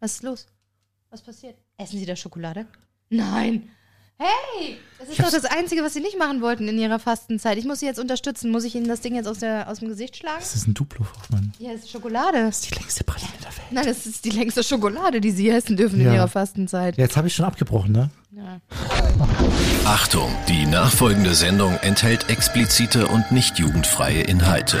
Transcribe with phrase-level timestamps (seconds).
[0.00, 0.46] Was ist los?
[1.10, 1.56] Was passiert?
[1.76, 2.66] Essen Sie da Schokolade?
[3.10, 3.68] Nein.
[4.18, 7.58] Hey, das ist doch das Einzige, was Sie nicht machen wollten in Ihrer Fastenzeit.
[7.58, 8.50] Ich muss Sie jetzt unterstützen.
[8.50, 10.38] Muss ich Ihnen das Ding jetzt aus, der, aus dem Gesicht schlagen?
[10.38, 11.52] Das ist ein Duplo, Hoffmann.
[11.58, 12.38] Ja, es ist Schokolade.
[12.44, 13.72] Das ist die längste Praline der Welt.
[13.72, 16.14] Nein, das ist die längste Schokolade, die Sie essen dürfen in Ja.
[16.14, 16.96] Ihrer Fastenzeit.
[16.96, 18.10] Ja, jetzt habe ich schon abgebrochen, ne?
[18.30, 18.60] Ja.
[19.86, 24.78] Achtung, die nachfolgende Sendung enthält explizite und nicht jugendfreie Inhalte.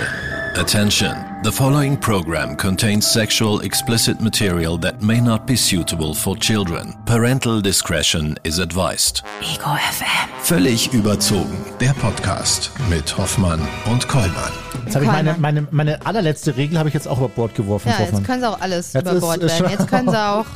[0.56, 6.94] Attention, the following program contains sexual explicit material that may not be suitable for children.
[7.06, 9.22] Parental discretion is advised.
[9.40, 10.28] Ego FM.
[10.42, 13.60] Völlig überzogen, der Podcast mit Hoffmann
[13.90, 14.52] und Kollmann.
[14.84, 17.88] Jetzt habe ich meine, meine, meine allerletzte Regel habe ich jetzt auch über Bord geworfen,
[17.88, 18.24] Ja, jetzt Hoffmann.
[18.24, 20.46] können Sie auch alles Jetzt über Bord schon- Jetzt können Sie auch.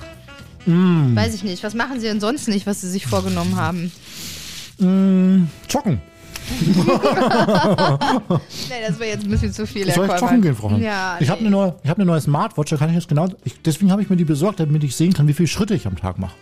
[0.66, 1.62] Weiß ich nicht.
[1.64, 3.90] Was machen Sie denn sonst nicht, was Sie sich vorgenommen haben?
[4.78, 6.02] Joggen.
[8.68, 9.90] Nee, das wäre jetzt ein bisschen zu viel.
[9.92, 10.70] Soll ich joggen gehen, Frau?
[10.76, 13.28] Ja, Ich habe eine neue, ich hab eine neue Smartwatch, da kann ich jetzt genau,
[13.44, 15.86] ich, deswegen habe ich mir die besorgt, damit ich sehen kann, wie viele Schritte ich
[15.86, 16.34] am Tag mache.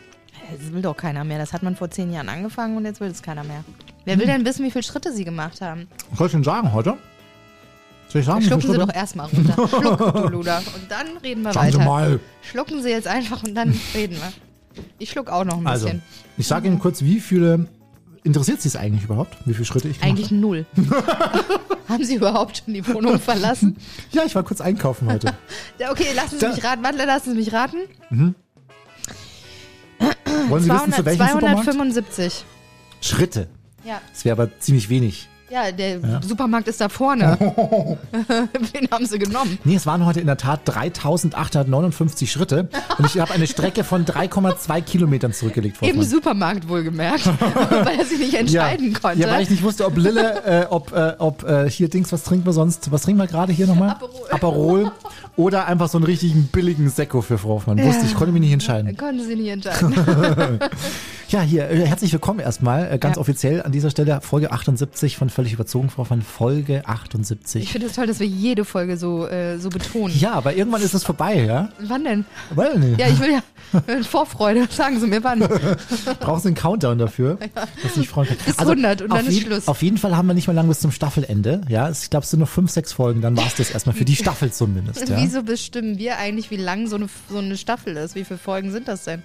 [0.61, 1.39] Das will doch keiner mehr.
[1.39, 3.65] Das hat man vor zehn Jahren angefangen und jetzt will es keiner mehr.
[4.05, 4.21] Wer Hm.
[4.21, 5.89] will denn wissen, wie viele Schritte Sie gemacht haben?
[6.11, 6.95] Was soll ich denn sagen heute?
[8.09, 9.55] Soll ich sagen, Schlucken Sie doch erstmal runter.
[9.69, 10.59] Schluck, du Luder.
[10.59, 11.79] Und dann reden wir Sie weiter.
[11.85, 12.21] mal.
[12.43, 14.83] Schlucken Sie jetzt einfach und dann reden wir.
[14.99, 16.03] Ich schluck auch noch ein Also, bisschen.
[16.37, 17.67] ich sage Ihnen kurz, wie viele,
[18.25, 20.67] interessiert Sie es eigentlich überhaupt, wie viele Schritte ich gemacht Eigentlich null.
[21.89, 23.77] haben Sie überhaupt schon die Wohnung verlassen?
[24.11, 25.33] Ja, ich war kurz einkaufen heute.
[25.91, 26.83] Okay, lassen Sie Da- mich raten.
[26.83, 27.77] Wann lassen Sie mich raten?
[30.49, 31.65] Wollen Sie wissen, zu welchem Supermarkt?
[31.65, 32.45] 275.
[33.01, 33.49] Schritte.
[33.85, 34.01] Ja.
[34.13, 35.29] Das wäre aber ziemlich wenig.
[35.55, 37.39] Ja, der Supermarkt ist da vorne.
[38.73, 39.57] Wen haben sie genommen?
[39.63, 44.05] Nee, es waren heute in der Tat 3859 Schritte und ich habe eine Strecke von
[44.05, 45.77] 3,2 Kilometern zurückgelegt.
[45.81, 46.03] Im.
[46.03, 47.27] Supermarkt wohlgemerkt,
[47.85, 49.21] weil er sich nicht entscheiden konnte.
[49.21, 52.25] Ja, weil ich nicht wusste, ob Lille, äh, ob, äh, ob äh, hier Dings, was
[52.25, 52.91] trinken wir sonst?
[52.91, 53.91] Was trinken wir gerade hier nochmal?
[53.91, 54.31] Aperol.
[54.31, 54.93] Aperol.
[55.37, 57.83] Oder einfach so einen richtigen billigen Sekko für Frau Hoffmann.
[57.83, 58.97] Wusste ich, konnte mich nicht entscheiden.
[58.97, 59.95] Konnten sie nicht entscheiden.
[61.29, 63.21] Ja, hier, äh, herzlich willkommen erstmal, äh, ganz Ja.
[63.21, 67.71] offiziell an dieser Stelle, Folge 78 von Völlig Überzogen, Frau Hoffmann, Folge Ich 78.
[67.71, 70.17] finde es toll, dass wir jede Folge so, äh, so betonen.
[70.19, 71.69] Ja, aber irgendwann ist es vorbei, ja?
[71.81, 72.25] Wann denn?
[72.55, 72.95] Weil, nee.
[72.99, 73.43] Ja, ich will ja
[74.05, 74.67] Vorfreude.
[74.71, 75.41] Sagen Sie mir wann.
[76.21, 77.39] Brauchst du einen Countdown dafür,
[77.83, 78.37] dass ich freuen kann.
[78.47, 79.69] Bis 100 und dann ist Schluss.
[79.69, 81.63] Auf jeden Fall haben wir nicht mehr lange bis zum Staffelende.
[81.69, 84.05] Ja, ich glaube, es sind nur fünf, sechs Folgen, dann war es das erstmal für
[84.05, 85.09] die Staffel zumindest.
[85.09, 85.17] Ja?
[85.21, 88.15] Wieso bestimmen wir eigentlich, wie lang so eine, so eine Staffel ist?
[88.15, 89.23] Wie viele Folgen sind das denn?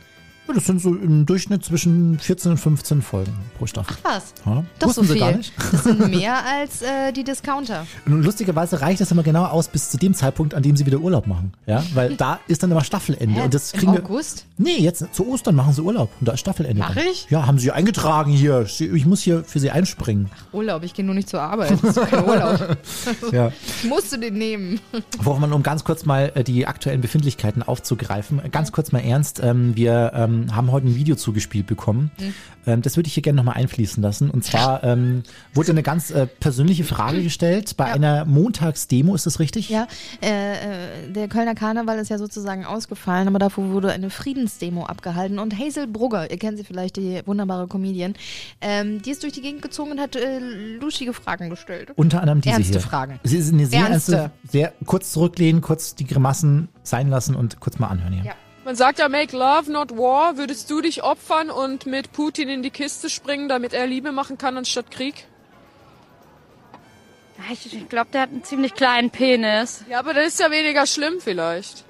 [0.50, 3.96] Ja, Das sind so im Durchschnitt zwischen 14 und 15 Folgen pro Staffel.
[4.04, 4.34] Was?
[4.46, 4.64] Ja?
[4.80, 5.20] Doch so viel.
[5.20, 5.54] gar nicht.
[5.72, 7.86] Das sind mehr als äh, die Discounter.
[8.06, 10.98] Und lustigerweise reicht das immer genau aus bis zu dem Zeitpunkt, an dem sie wieder
[11.00, 11.54] Urlaub machen.
[11.66, 13.36] Ja, weil da ist dann immer Staffelende.
[13.40, 13.46] Hä?
[13.46, 14.00] Und das Im kriegen wir.
[14.04, 14.46] August?
[14.58, 16.80] Nee, jetzt zu Ostern machen sie Urlaub und da ist Staffelende.
[16.80, 17.06] Mach dann.
[17.12, 17.28] ich?
[17.30, 18.66] Ja, haben sie eingetragen hier.
[18.80, 20.30] Ich muss hier für sie einspringen.
[20.52, 21.72] Urlaub, ich gehe nur nicht zur Arbeit.
[21.84, 22.78] Das ist kein Urlaub.
[23.32, 23.52] Ja.
[23.84, 24.80] Ich musste den nehmen.
[25.22, 29.00] Worauf man, um ganz kurz mal äh, die aktuellen Befindlichkeiten aufzugreifen, äh, ganz kurz mal
[29.00, 32.12] ernst, ähm, wir ähm, haben heute ein Video zugespielt bekommen.
[32.20, 32.34] Mhm.
[32.66, 34.30] Ähm, das würde ich hier gerne nochmal einfließen lassen.
[34.30, 35.24] Und zwar ähm,
[35.54, 39.70] wurde eine ganz äh, persönliche Frage gestellt bei einer Montagsdemo, ist das richtig?
[39.70, 39.88] Ja,
[40.22, 45.40] äh, äh, der Kölner Karneval ist ja sozusagen ausgefallen, aber davor wurde eine Friedensdemo abgehalten.
[45.40, 48.14] Und Hazel Brugger, ihr kennt sie vielleicht, die wunderbare Comedian,
[48.62, 50.40] ähm, die ist durch die Gegend gezogen und hat äh,
[50.80, 51.92] luschige Fragen gestellt.
[51.96, 52.82] Unter anderem diese Ernste hier.
[52.82, 53.20] Fragen.
[53.24, 54.16] Sie sind eine sehr Ernste.
[54.16, 58.24] ernste, sehr kurz zurücklehnen, kurz die Grimassen sein lassen und kurz mal anhören hier.
[58.26, 58.34] Ja.
[58.70, 60.38] Man sagt ja Make Love, not War.
[60.38, 64.38] Würdest du dich opfern und mit Putin in die Kiste springen, damit er Liebe machen
[64.38, 65.26] kann anstatt Krieg?
[67.52, 69.84] Ich, ich glaube, der hat einen ziemlich kleinen Penis.
[69.90, 71.84] Ja, aber das ist ja weniger schlimm vielleicht.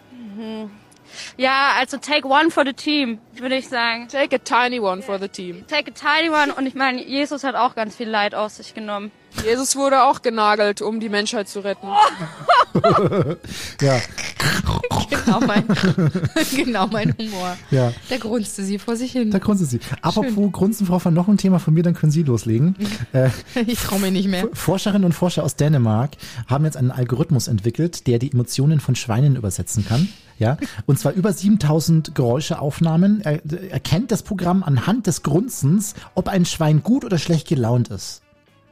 [1.35, 4.07] Ja, also take one for the team, würde ich sagen.
[4.07, 5.67] Take a tiny one for the team.
[5.67, 8.73] Take a tiny one und ich meine, Jesus hat auch ganz viel Leid auf sich
[8.73, 9.11] genommen.
[9.45, 11.87] Jesus wurde auch genagelt, um die Menschheit zu retten.
[13.81, 13.99] Ja,
[15.09, 15.63] Genau mein,
[16.55, 17.57] genau mein Humor.
[17.71, 17.91] ja.
[18.09, 19.31] Da grunzte sie vor sich hin.
[19.31, 19.79] Da grunzen Sie.
[20.01, 22.75] Apropos Grunzen, Frau von noch ein Thema von mir, dann können Sie loslegen.
[23.13, 23.29] äh,
[23.65, 24.47] Ich traue mir nicht mehr.
[24.53, 26.11] Forscherinnen und Forscher aus Dänemark
[26.47, 30.09] haben jetzt einen Algorithmus entwickelt, der die Emotionen von Schweinen übersetzen kann.
[30.37, 36.45] Ja, und zwar über 7000 Geräuscheaufnahmen er, erkennt das Programm anhand des Grunzens, ob ein
[36.45, 38.21] Schwein gut oder schlecht gelaunt ist.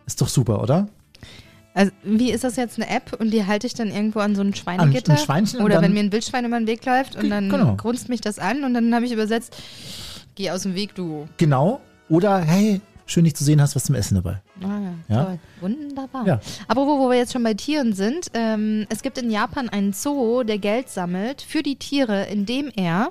[0.07, 0.88] Ist doch super, oder?
[1.75, 4.42] Also, wie ist das jetzt eine App und die halte ich dann irgendwo an so
[4.42, 5.12] ein Schweinegitter?
[5.12, 7.75] An ein Schweinchen Oder wenn mir ein Wildschwein über den Weg läuft und dann Genau.
[7.75, 9.56] grunzt mich das an und dann habe ich übersetzt,
[10.33, 11.27] geh aus dem Weg, du.
[11.38, 11.80] Genau.
[12.09, 14.42] Oder hey, schön dich zu sehen, hast was zum Essen dabei.
[14.63, 15.24] Ah, Ja.
[15.25, 15.39] toll.
[15.62, 16.25] Wunderbar.
[16.25, 16.39] Ja.
[16.68, 19.94] Aber wo, wo wir jetzt schon bei Tieren sind, ähm, es gibt in Japan einen
[19.94, 23.09] Zoo, der Geld sammelt für die Tiere, indem er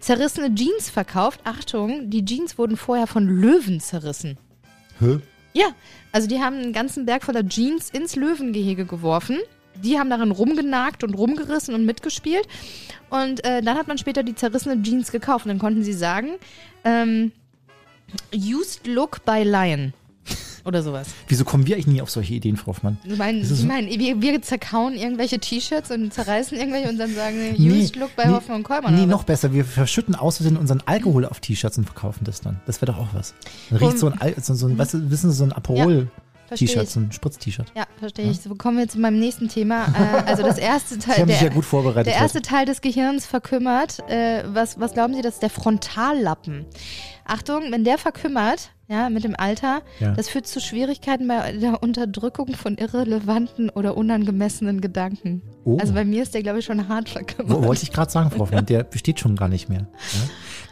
[0.00, 1.40] zerrissene Jeans verkauft.
[1.44, 4.36] Achtung, die Jeans wurden vorher von Löwen zerrissen.
[4.98, 5.20] Hä?
[5.52, 5.66] Ja,
[6.12, 9.38] also die haben einen ganzen Berg voller Jeans ins Löwengehege geworfen.
[9.82, 12.46] die haben darin rumgenagt und rumgerissen und mitgespielt.
[13.08, 15.46] Und äh, dann hat man später die zerrissene Jeans gekauft.
[15.46, 16.32] Und dann konnten sie sagen,
[16.84, 17.32] ähm,
[18.34, 19.92] Used Look by Lion.
[20.64, 21.08] Oder sowas.
[21.28, 22.98] Wieso kommen wir eigentlich nie auf solche Ideen, Frau Hoffmann?
[23.04, 27.36] Ich meine, ich mein, wir, wir zerkauen irgendwelche T-Shirts und zerreißen irgendwelche und dann sagen,
[27.56, 28.94] Nee, Used Look by nee, Hoffmann und Kollmann.
[28.94, 29.52] Nee, noch besser.
[29.52, 32.60] Wir verschütten außerdem unseren Alkohol auf T-Shirts und verkaufen das dann.
[32.66, 33.34] Das wäre doch auch was.
[33.70, 35.52] Dann riecht Und- so ein, Al so, so ein weißt du, wissen Sie, so ein
[35.52, 37.72] Aperol-T-Shirt, verstehe so ein Spritz-T-Shirt.
[37.76, 38.40] Ja, verstehe ich.
[38.40, 39.86] So kommen wir zu meinem nächsten Thema.
[39.86, 41.26] Äh, also das erste Teil.
[41.26, 42.06] Der, ja gut vorbereitet.
[42.12, 43.98] Der erste Teil des Gehirns verkümmert.
[44.08, 46.66] Äh, was, was glauben Sie, das ist der Frontallappen.
[47.24, 50.14] Achtung, wenn der verkümmert, ja, mit dem Alter, Ja.
[50.14, 55.42] das führt zu Schwierigkeiten bei der Unterdrückung von irrelevanten oder unangemessenen Gedanken.
[55.64, 55.78] Oh.
[55.78, 57.52] Also bei mir ist der, glaube ich, schon hart verkümmert.
[57.56, 59.82] Wo, wollte ich gerade sagen, Frau Hoffmann, der besteht schon gar nicht mehr.
[59.82, 60.20] Ja?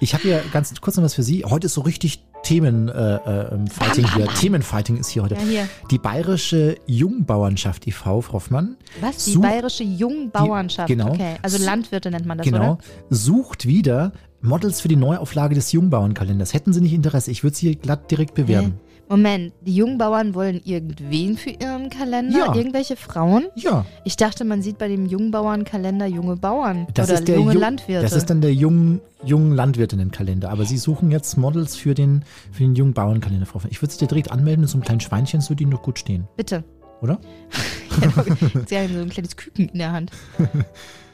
[0.00, 1.44] Ich habe hier ganz kurz noch was für Sie.
[1.44, 2.88] Heute ist so richtig Themen-Fighting
[3.26, 4.26] äh, ähm, Fighting hier.
[4.26, 5.34] Themenfighting ist hier heute.
[5.34, 5.68] Ja, hier.
[5.90, 8.76] Die Bayerische Jungbauernschaft e.V., Frau Hoffmann.
[9.00, 9.24] Was?
[9.24, 10.88] Die bayerische Jungbauernschaft.
[10.88, 11.10] Die- genau.
[11.10, 12.58] Okay, also Landwirte nennt man das, Genau.
[12.72, 12.78] oder?
[13.10, 16.54] Sucht wieder Models für die Neuauflage des Jungbauernkalenders.
[16.54, 17.30] Hätten Sie nicht Interesse?
[17.30, 18.78] Ich würde Sie glatt direkt bewerben.
[19.08, 22.38] Moment, die Jungbauern wollen irgendwen für ihren Kalender?
[22.38, 22.54] Ja.
[22.54, 23.46] Irgendwelche Frauen?
[23.56, 23.86] Ja.
[24.04, 27.58] Ich dachte, man sieht bei dem Jungbauernkalender junge Bauern Das oder ist der junge Ju-
[27.58, 28.02] Landwirte.
[28.02, 30.50] Das ist dann der jungen, jungen Landwirtinnenkalender.
[30.50, 32.22] Aber Sie suchen jetzt Models für den,
[32.52, 33.60] für den jungen Bauernkalender, Frau.
[33.70, 35.98] Ich würde Sie dir direkt anmelden mit so einem kleinen Schweinchen, so die noch gut
[35.98, 36.62] stehen, Bitte.
[37.00, 37.18] oder?
[38.66, 40.10] Sie haben so ein kleines Küken in der Hand.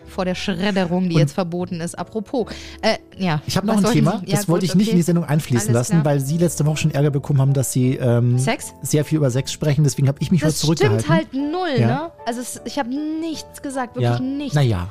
[0.07, 1.99] Vor der Schredderung, die Und- jetzt verboten ist.
[1.99, 2.47] Apropos.
[2.83, 3.41] Äh, ja.
[3.47, 5.25] Ich habe noch ein Thema, Sie- Ja, das wollte gut, ich nicht in die Sendung
[5.25, 6.05] einfließen Alles lassen, klar.
[6.05, 8.39] weil Sie letzte Woche schon Ärger bekommen haben, dass Sie ähm,
[8.83, 9.85] sehr viel über Sex sprechen.
[9.85, 11.01] Deswegen habe ich mich heute Das zurückgehalten.
[11.01, 11.87] stimmt halt null, Ja.
[11.87, 12.11] ne?
[12.27, 14.21] Also es, ich habe nichts gesagt, wirklich ja.
[14.21, 14.55] nichts.
[14.55, 14.89] Naja.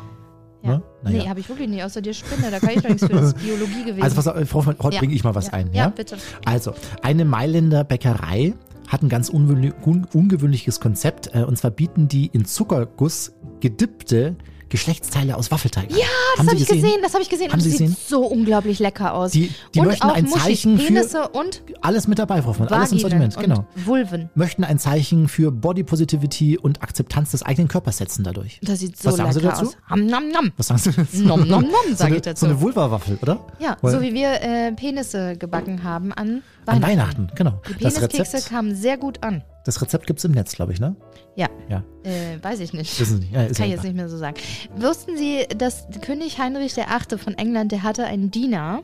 [0.63, 0.69] Ja.
[0.77, 0.81] Ne?
[1.04, 1.24] Naja.
[1.24, 2.50] Nee, habe ich wirklich nicht, außer dir Spinne.
[2.50, 3.12] Da kann ich doch nichts für.
[3.13, 4.01] Das ist Biologie gewesen.
[4.01, 5.00] Also auf, Frau Hoffmann, heute Ja.
[5.01, 5.54] bringe ich mal was ja.
[5.54, 5.68] ein.
[5.74, 6.15] Ja, Ja, bitte.
[6.45, 8.54] Also, eine Mailänder Bäckerei
[8.88, 11.33] hat ein ganz ungewöhnliches Konzept.
[11.33, 14.36] Äh, und zwar bieten die in Zuckerguss gedippte
[14.74, 15.92] Geschlechtsteile aus Waffelteig.
[15.92, 15.98] Ja,
[16.36, 17.48] das habe Sie ich gesehen, das habe ich gesehen.
[17.52, 17.96] Haben und Sie sieht gesehen?
[18.08, 19.31] so unglaublich lecker aus.
[19.31, 22.54] Die- die und möchten auch ein Muschis, Zeichen für- Penisse und Alles mit dabei, Frau.
[22.66, 23.66] Alles im Sortiment, genau.
[23.75, 24.30] Vulven.
[24.34, 28.60] Möchten ein Zeichen für Body Positivity und Akzeptanz des eigenen Körpers setzen dadurch.
[28.64, 29.68] Das sieht so Was sagen Sie lecker dazu?
[29.68, 29.78] aus.
[29.88, 30.52] Ham, nam, nam.
[30.58, 31.18] Was sagen Sie dazu?
[31.24, 32.46] Nom, nom, nom, so sage eine, ich dazu.
[32.46, 33.40] So eine Vulva-Waffel, oder?
[33.60, 36.84] Ja, Weil- so wie wir äh, Penisse gebacken haben an Weihnachten.
[36.84, 37.62] An Weihnachten, genau.
[37.70, 39.44] Die Peniskekse kamen sehr gut an.
[39.63, 40.95] Das Rezept gibt es im Netz, glaube ich, ne?
[41.36, 41.83] Ja, Ja.
[42.04, 43.00] äh, weiß ich nicht.
[43.00, 43.33] Wissen Sie nicht.
[43.33, 44.36] Ja, ist Kann ich jetzt nicht mehr so sagen.
[44.75, 47.18] Wussten Sie, dass König Heinrich VIII.
[47.18, 48.83] von England, der hatte einen Diener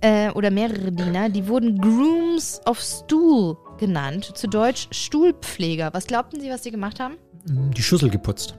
[0.00, 5.90] äh, oder mehrere Diener, die wurden Grooms of Stool genannt, zu Deutsch Stuhlpfleger.
[5.92, 7.14] Was glaubten Sie, was die gemacht haben?
[7.44, 8.54] Die Schüssel geputzt.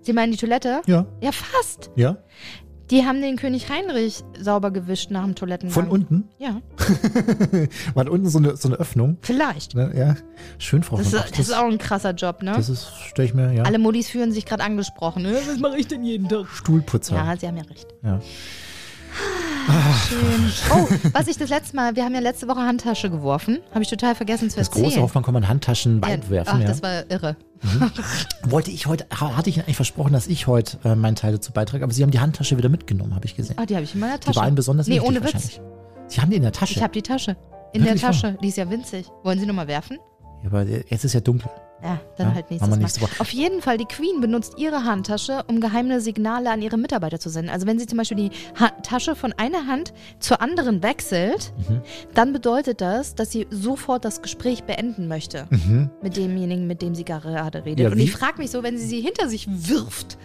[0.00, 0.80] Sie meinen die Toilette?
[0.86, 1.06] Ja.
[1.20, 1.90] Ja, fast.
[1.96, 2.16] Ja?
[2.90, 5.74] Die haben den König Heinrich sauber gewischt nach dem Toilettengang.
[5.74, 6.28] Von unten?
[6.38, 6.60] Ja,
[7.94, 9.18] War unten so eine, so eine Öffnung.
[9.20, 9.74] vielleicht.
[9.74, 9.92] Ne?
[9.94, 10.16] Ja.
[10.58, 11.30] Schön, Frau Das von ist, Bach.
[11.30, 12.52] das ist auch ein krasser Job, ne?
[12.56, 13.64] das ist, stelle ich mir, ja.
[13.64, 15.22] Alle Modis fühlen sich gerade angesprochen.
[15.22, 15.36] Ne?
[15.46, 16.46] Was mache ich denn jeden Tag?
[16.48, 17.14] Stuhlputzer.
[17.16, 17.88] Ja, sie haben ja recht.
[18.02, 18.20] Ja.
[20.08, 20.50] Schön.
[20.72, 23.58] Oh, was ich das letzte Mal, wir haben ja letzte Woche Handtasche geworfen.
[23.72, 24.84] Habe ich total vergessen zu Das erzählen.
[24.86, 26.52] große Hoffmann kann man Handtaschen Ja, werfen.
[26.56, 26.66] Ach, ja.
[26.66, 27.36] das war irre.
[28.44, 31.32] Wollte ich heute, ha- hatte ich Ihnen eigentlich versprochen, dass ich heute äh, meinen Teil
[31.32, 33.56] dazu beitrage, aber Sie haben die Handtasche wieder mitgenommen, habe ich gesehen.
[33.58, 34.36] Ah, die habe ich in meiner die Tasche.
[34.40, 35.60] war Ihnen besonders Nee, wichtig ohne Witz.
[36.06, 36.74] Sie haben die in der Tasche.
[36.74, 37.36] Ich habe die Tasche.
[37.72, 38.12] In der Wirklich wahr?
[38.12, 38.38] Tasche.
[38.42, 39.06] Die ist ja winzig.
[39.24, 39.98] Wollen Sie nochmal werfen?
[40.42, 41.50] ja, aber jetzt ist ja dunkel.
[41.82, 42.76] Ja, dann Ja, halt nächstes Mal.
[42.76, 43.20] nächste Woche.
[43.20, 47.28] Auf jeden Fall, die Queen benutzt ihre Handtasche, um geheime Signale an ihre Mitarbeiter zu
[47.30, 47.50] senden.
[47.50, 51.82] Also wenn sie zum Beispiel die ha Tasche von einer Hand zur anderen wechselt, Mhm.
[52.14, 55.90] dann bedeutet das, dass sie sofort das Gespräch beenden möchte Mhm.
[56.02, 57.78] mit demjenigen, mit dem sie gerade redet.
[57.80, 60.18] Ja, Und ich frage mich so, wenn sie sie hinter sich wirft,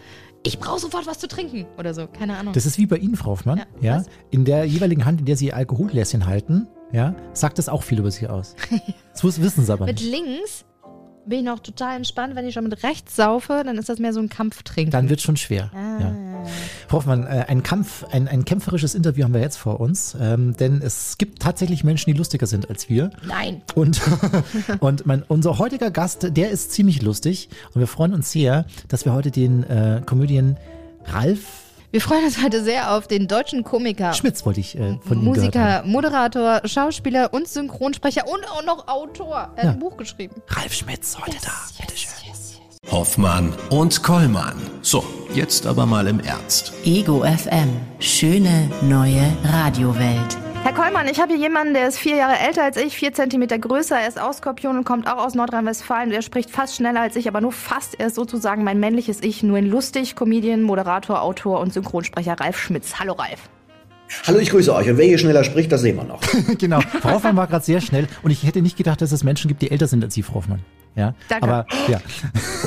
[0.46, 2.54] ich brauche sofort was zu trinken oder so, keine Ahnung.
[2.54, 3.60] Das ist wie bei Ihnen, Frau Hoffmann.
[3.80, 4.04] Ja, Ja?
[4.32, 8.00] In der jeweiligen Hand, in der Sie Ihr Alkoholgläschen halten, ja, sagt das auch viel
[8.00, 8.56] über Sie aus.
[9.14, 10.12] Das wissen Sie aber mit nicht.
[10.12, 10.66] links
[11.26, 12.36] bin ich noch total entspannt.
[12.36, 14.92] Wenn ich schon mit rechts saufe, dann ist das mehr so ein Kampftrinken.
[14.92, 15.72] Dann wird schon schwer.
[15.74, 16.00] Ah.
[16.00, 16.16] Ja.
[16.88, 20.56] Frau Hoffmann, äh, ein Kampf, ein, ein kämpferisches Interview haben wir jetzt vor uns, ähm,
[20.58, 23.12] denn es gibt tatsächlich Menschen, die lustiger sind als wir.
[23.26, 23.62] Nein.
[23.76, 24.02] Und,
[24.80, 29.06] und mein, unser heutiger Gast, der ist ziemlich lustig und wir freuen uns sehr, dass
[29.06, 30.58] wir heute den äh, Comedian
[31.06, 31.63] Ralf
[31.94, 35.24] Wir freuen uns heute sehr auf den deutschen Komiker, Schmitz, wollte ich äh, von haben.
[35.26, 39.36] Musiker, Moderator, Schauspieler und Synchronsprecher und auch noch Autor.
[39.56, 39.70] Er hat Ja.
[39.74, 40.42] ein Buch geschrieben.
[40.48, 41.52] Ralf Schmitz heute da.
[41.80, 42.10] Bitteschön.
[42.90, 44.56] Hoffmann und Kollmann.
[44.82, 45.04] So,
[45.36, 46.74] jetzt aber mal im Ernst.
[46.84, 47.70] Ego FM.
[48.00, 50.36] Schöne neue Radiowelt.
[50.64, 53.60] Herr Kollmann, ich habe hier jemanden, der ist vier Jahre älter als ich, vier Zentimeter
[53.60, 54.00] größer.
[54.00, 56.12] Er ist aus Skorpion und kommt auch aus Nordrhein-Westfalen.
[56.14, 58.00] Er spricht fast schneller als ich, aber nur fast.
[58.00, 62.58] Er ist sozusagen mein männliches Ich, nur in lustig, Comedian, Moderator, Autor und Synchronsprecher Ralf
[62.58, 62.98] Schmitz.
[62.98, 63.50] Hallo Ralf.
[64.26, 64.90] Hallo, ich grüße euch.
[64.90, 66.22] Und wer hier schneller spricht, das sehen wir noch.
[66.58, 66.82] genau.
[66.82, 69.62] Frau Hoffmann war gerade sehr schnell und ich hätte nicht gedacht, dass es Menschen gibt,
[69.62, 70.60] die älter sind als Sie, Frau Hoffmann.
[70.96, 71.44] Ja, Danke.
[71.44, 72.00] aber ja.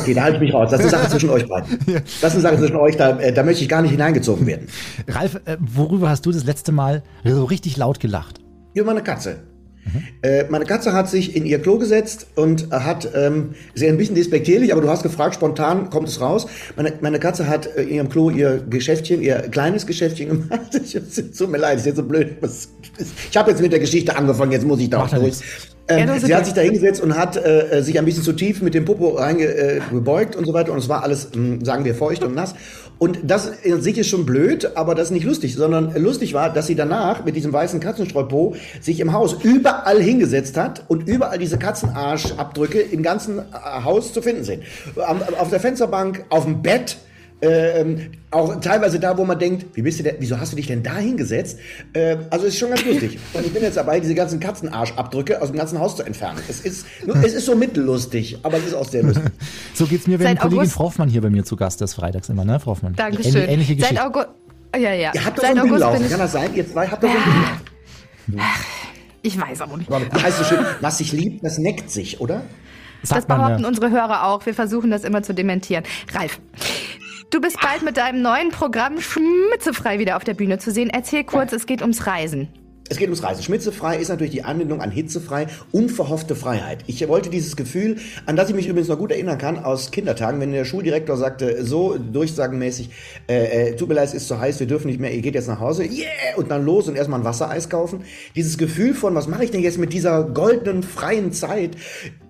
[0.01, 0.71] Okay, da halte ich mich raus.
[0.71, 1.79] Das ist eine Sache zwischen euch beiden.
[2.21, 4.67] Das ist eine Sache zwischen euch, da, äh, da möchte ich gar nicht hineingezogen werden.
[5.07, 8.41] Ralf, äh, worüber hast du das letzte Mal so richtig laut gelacht?
[8.75, 9.45] Über meine Katze.
[10.23, 14.15] Äh, meine Katze hat sich in ihr Klo gesetzt und hat, ähm, sehr ein bisschen
[14.15, 16.47] despektierlich, aber du hast gefragt, spontan kommt es raus.
[16.77, 20.75] Meine, meine Katze hat äh, in ihrem Klo ihr Geschäftchen, ihr kleines Geschäftchen gemacht.
[20.75, 22.37] Es tut mir leid, ist jetzt so blöd.
[23.31, 25.35] Ich habe jetzt mit der Geschichte angefangen, jetzt muss ich da auch durch.
[25.89, 28.61] Ähm, Ja, sie hat sich da hingesetzt und hat äh, sich ein bisschen zu tief
[28.61, 30.73] mit dem Popo reingebeugt äh, und so weiter.
[30.73, 32.55] Und es war alles, mh, sagen wir, feucht und nass.
[32.99, 36.51] Und das in sich ist schon blöd, aber das ist nicht lustig, sondern lustig war,
[36.51, 41.39] dass sie danach mit diesem weißen Katzenstreupo sich im Haus überall hingesetzt hat und überall
[41.39, 43.43] diese Katzenarschabdrücke im ganzen äh,
[43.85, 44.63] Haus zu finden sind.
[44.97, 46.97] Auf der Fensterbank, auf dem Bett,
[47.43, 50.67] ähm, auch teilweise da, wo man denkt, wie bist du denn, wieso hast du dich
[50.69, 51.59] denn da hingesetzt?
[51.95, 53.19] Ähm, also es ist schon ganz lustig.
[53.35, 56.41] Und ich bin jetzt dabei, diese ganzen Katzenarschabdrücke aus dem ganzen Haus zu entfernen.
[56.49, 59.25] Es ist, nur, es ist so mittellustig, aber es ist auch sehr lustig.
[59.75, 61.95] So geht's mir, wenn Seit Kollegin August- Frau Hoffmann hier bei mir zu Gast ist,
[61.95, 62.95] freitags immer, ne, Frau Hoffmann?
[62.95, 63.35] Dankeschön.
[63.37, 64.05] Ähnliche, ähnliche Seit Geschichte.
[64.05, 64.29] August.
[64.75, 65.11] Ja, ja.
[65.15, 66.17] Ihr habt doch so Seit ein Ding August bin kann ich.
[66.17, 66.55] das sein?
[66.55, 67.25] Ihr zwei habt doch so ein
[68.39, 68.61] laufen.
[69.23, 69.91] Ich weiß aber nicht.
[69.91, 72.43] Aber Wie heißt so schön, was sich liebt, das neckt sich, oder?
[73.03, 73.69] Das Sagt man, behaupten ja.
[73.69, 74.45] unsere Hörer auch.
[74.47, 75.85] Wir versuchen das immer zu dementieren.
[76.13, 76.41] Ralf,
[77.31, 80.91] du bist bald mit deinem neuen Programm Schmitzefrei wieder auf der Bühne zu sehen.
[80.91, 82.49] Erzähl kurz, es geht ums Reisen.
[82.89, 83.43] Es geht ums Reisen.
[83.43, 86.85] Schmitzefrei ist natürlich die Anbindung an hitzefrei, unverhoffte Freiheit.
[86.87, 90.41] Ich wollte dieses Gefühl, an das ich mich übrigens noch gut erinnern kann, aus Kindertagen,
[90.41, 92.91] wenn der Schuldirektor sagte, so durchsagenmäßig,
[93.29, 95.35] äh, äh, tut mir leid, es ist zu heiß, wir dürfen nicht mehr, ihr geht
[95.35, 98.05] jetzt nach Hause, yeah, und dann los und erstmal ein Wassereis kaufen.
[98.35, 101.77] Dieses Gefühl von, was mache ich denn jetzt mit dieser goldenen, freien Zeit,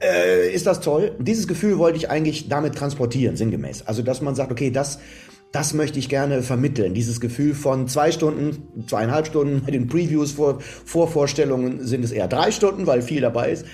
[0.03, 1.15] äh, ist das toll.
[1.19, 3.87] Dieses Gefühl wollte ich eigentlich damit transportieren, sinngemäß.
[3.87, 4.99] Also, dass man sagt, okay, das
[5.57, 6.93] das möchte ich gerne vermitteln.
[6.93, 9.63] Dieses Gefühl von zwei Stunden, zweieinhalb Stunden.
[9.65, 13.65] Bei den Previews vor Vorvorstellungen sind es eher drei Stunden, weil viel dabei ist.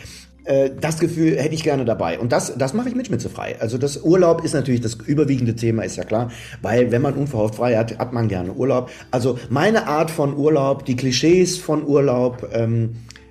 [0.44, 2.20] Äh, Das Gefühl hätte ich gerne dabei.
[2.20, 3.56] Und das, das mache ich mit Schmitzefrei.
[3.58, 6.30] Also das Urlaub ist natürlich das überwiegende Thema, ist ja klar.
[6.62, 8.88] Weil wenn man unverhofft frei hat, hat man gerne Urlaub.
[9.10, 12.90] Also meine Art von Urlaub, die Klischees von Urlaub, ähm,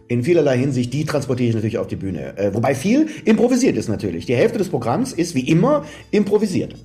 [0.10, 2.38] in vielerlei Hinsicht, die transportiere ich natürlich auf die Bühne.
[2.38, 4.25] Äh, wobei viel improvisiert ist natürlich.
[4.25, 6.75] Die Hälfte des Programms ist wie immer improvisiert.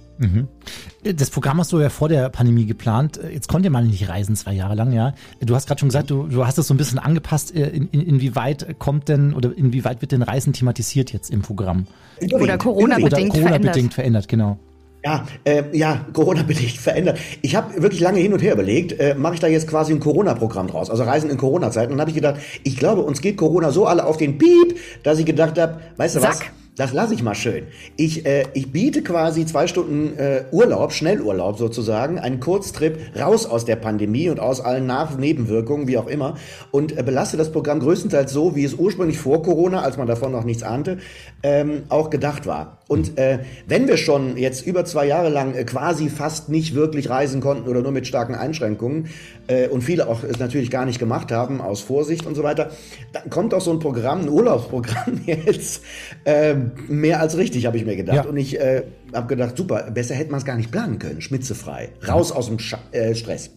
[1.14, 3.20] Das Programm hast du ja vor der Pandemie geplant.
[3.32, 5.14] Jetzt konnte man nicht reisen, zwei Jahre lang, ja.
[5.40, 7.50] Du hast gerade schon gesagt, du, du hast das so ein bisschen angepasst.
[7.50, 11.86] In, in, inwieweit kommt denn oder inwieweit wird denn Reisen thematisiert jetzt im Programm?
[12.32, 14.58] Oder Oder Corona-bedingt Corona-bedingt verändert, genau.
[15.04, 17.18] Ja, äh, ja, Corona-bedingt verändert.
[17.42, 20.00] Ich habe wirklich lange hin und her überlegt, äh, mache ich da jetzt quasi ein
[20.00, 21.92] Corona-Programm draus, also Reisen in Corona-Zeiten.
[21.92, 24.78] Und dann habe ich gedacht, ich glaube, uns geht Corona so alle auf den Piep,
[25.02, 26.40] dass ich gedacht habe, weißt du was?
[26.76, 27.66] Das lasse ich mal schön.
[27.96, 33.64] Ich, äh, ich biete quasi zwei Stunden äh, Urlaub, Schnellurlaub sozusagen, einen Kurztrip raus aus
[33.64, 36.36] der Pandemie und aus allen Nach Nebenwirkungen, wie auch immer,
[36.72, 40.32] und äh, belaste das Programm größtenteils so, wie es ursprünglich vor Corona, als man davon
[40.32, 40.98] noch nichts ahnte,
[41.42, 42.82] ähm, auch gedacht war.
[42.88, 47.10] Und äh, wenn wir schon jetzt über zwei Jahre lang äh, quasi fast nicht wirklich
[47.10, 49.08] reisen konnten oder nur mit starken Einschränkungen
[49.48, 52.70] äh, und viele auch es natürlich gar nicht gemacht haben aus Vorsicht und so weiter,
[53.12, 55.82] dann kommt auch so ein Programm, ein Urlaubsprogramm jetzt
[56.24, 56.54] äh,
[56.86, 58.24] mehr als richtig, habe ich mir gedacht.
[58.24, 58.30] Ja.
[58.30, 61.20] Und ich äh, habe gedacht, super, besser hätte man es gar nicht planen können.
[61.20, 63.50] Schmitzefrei, raus aus dem Scha äh, Stress.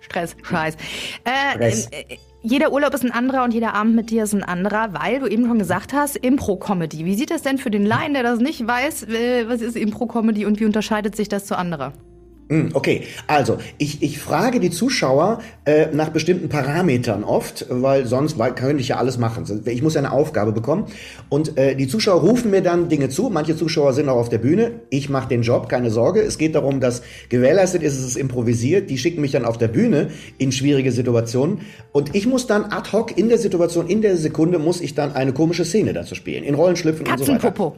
[0.00, 0.76] Stress, Scheiß.
[1.24, 1.88] Äh, Stress.
[2.48, 5.26] Jeder Urlaub ist ein anderer und jeder Abend mit dir ist ein anderer, weil du
[5.26, 7.04] eben schon gesagt hast, Impro-Comedy.
[7.04, 10.46] Wie sieht das denn für den Laien, der das nicht weiß, äh, was ist Impro-Comedy
[10.46, 11.92] und wie unterscheidet sich das zu anderer?
[12.48, 18.38] Hm, Okay, also ich, ich frage die Zuschauer äh, nach bestimmten Parametern oft, weil sonst
[18.38, 19.62] weil, könnte ich ja alles machen.
[19.66, 20.86] Ich muss ja eine Aufgabe bekommen
[21.28, 23.30] und äh, die Zuschauer rufen mir dann Dinge zu.
[23.30, 24.80] Manche Zuschauer sind auch auf der Bühne.
[24.90, 26.20] Ich mache den Job, keine Sorge.
[26.20, 28.90] Es geht darum, dass gewährleistet ist, es ist improvisiert.
[28.90, 32.92] Die schicken mich dann auf der Bühne in schwierige Situationen und ich muss dann ad
[32.92, 36.44] hoc in der Situation, in der Sekunde muss ich dann eine komische Szene dazu spielen,
[36.44, 37.40] in Rollen schlüpfen und so weiter.
[37.40, 37.76] Katzenpopo.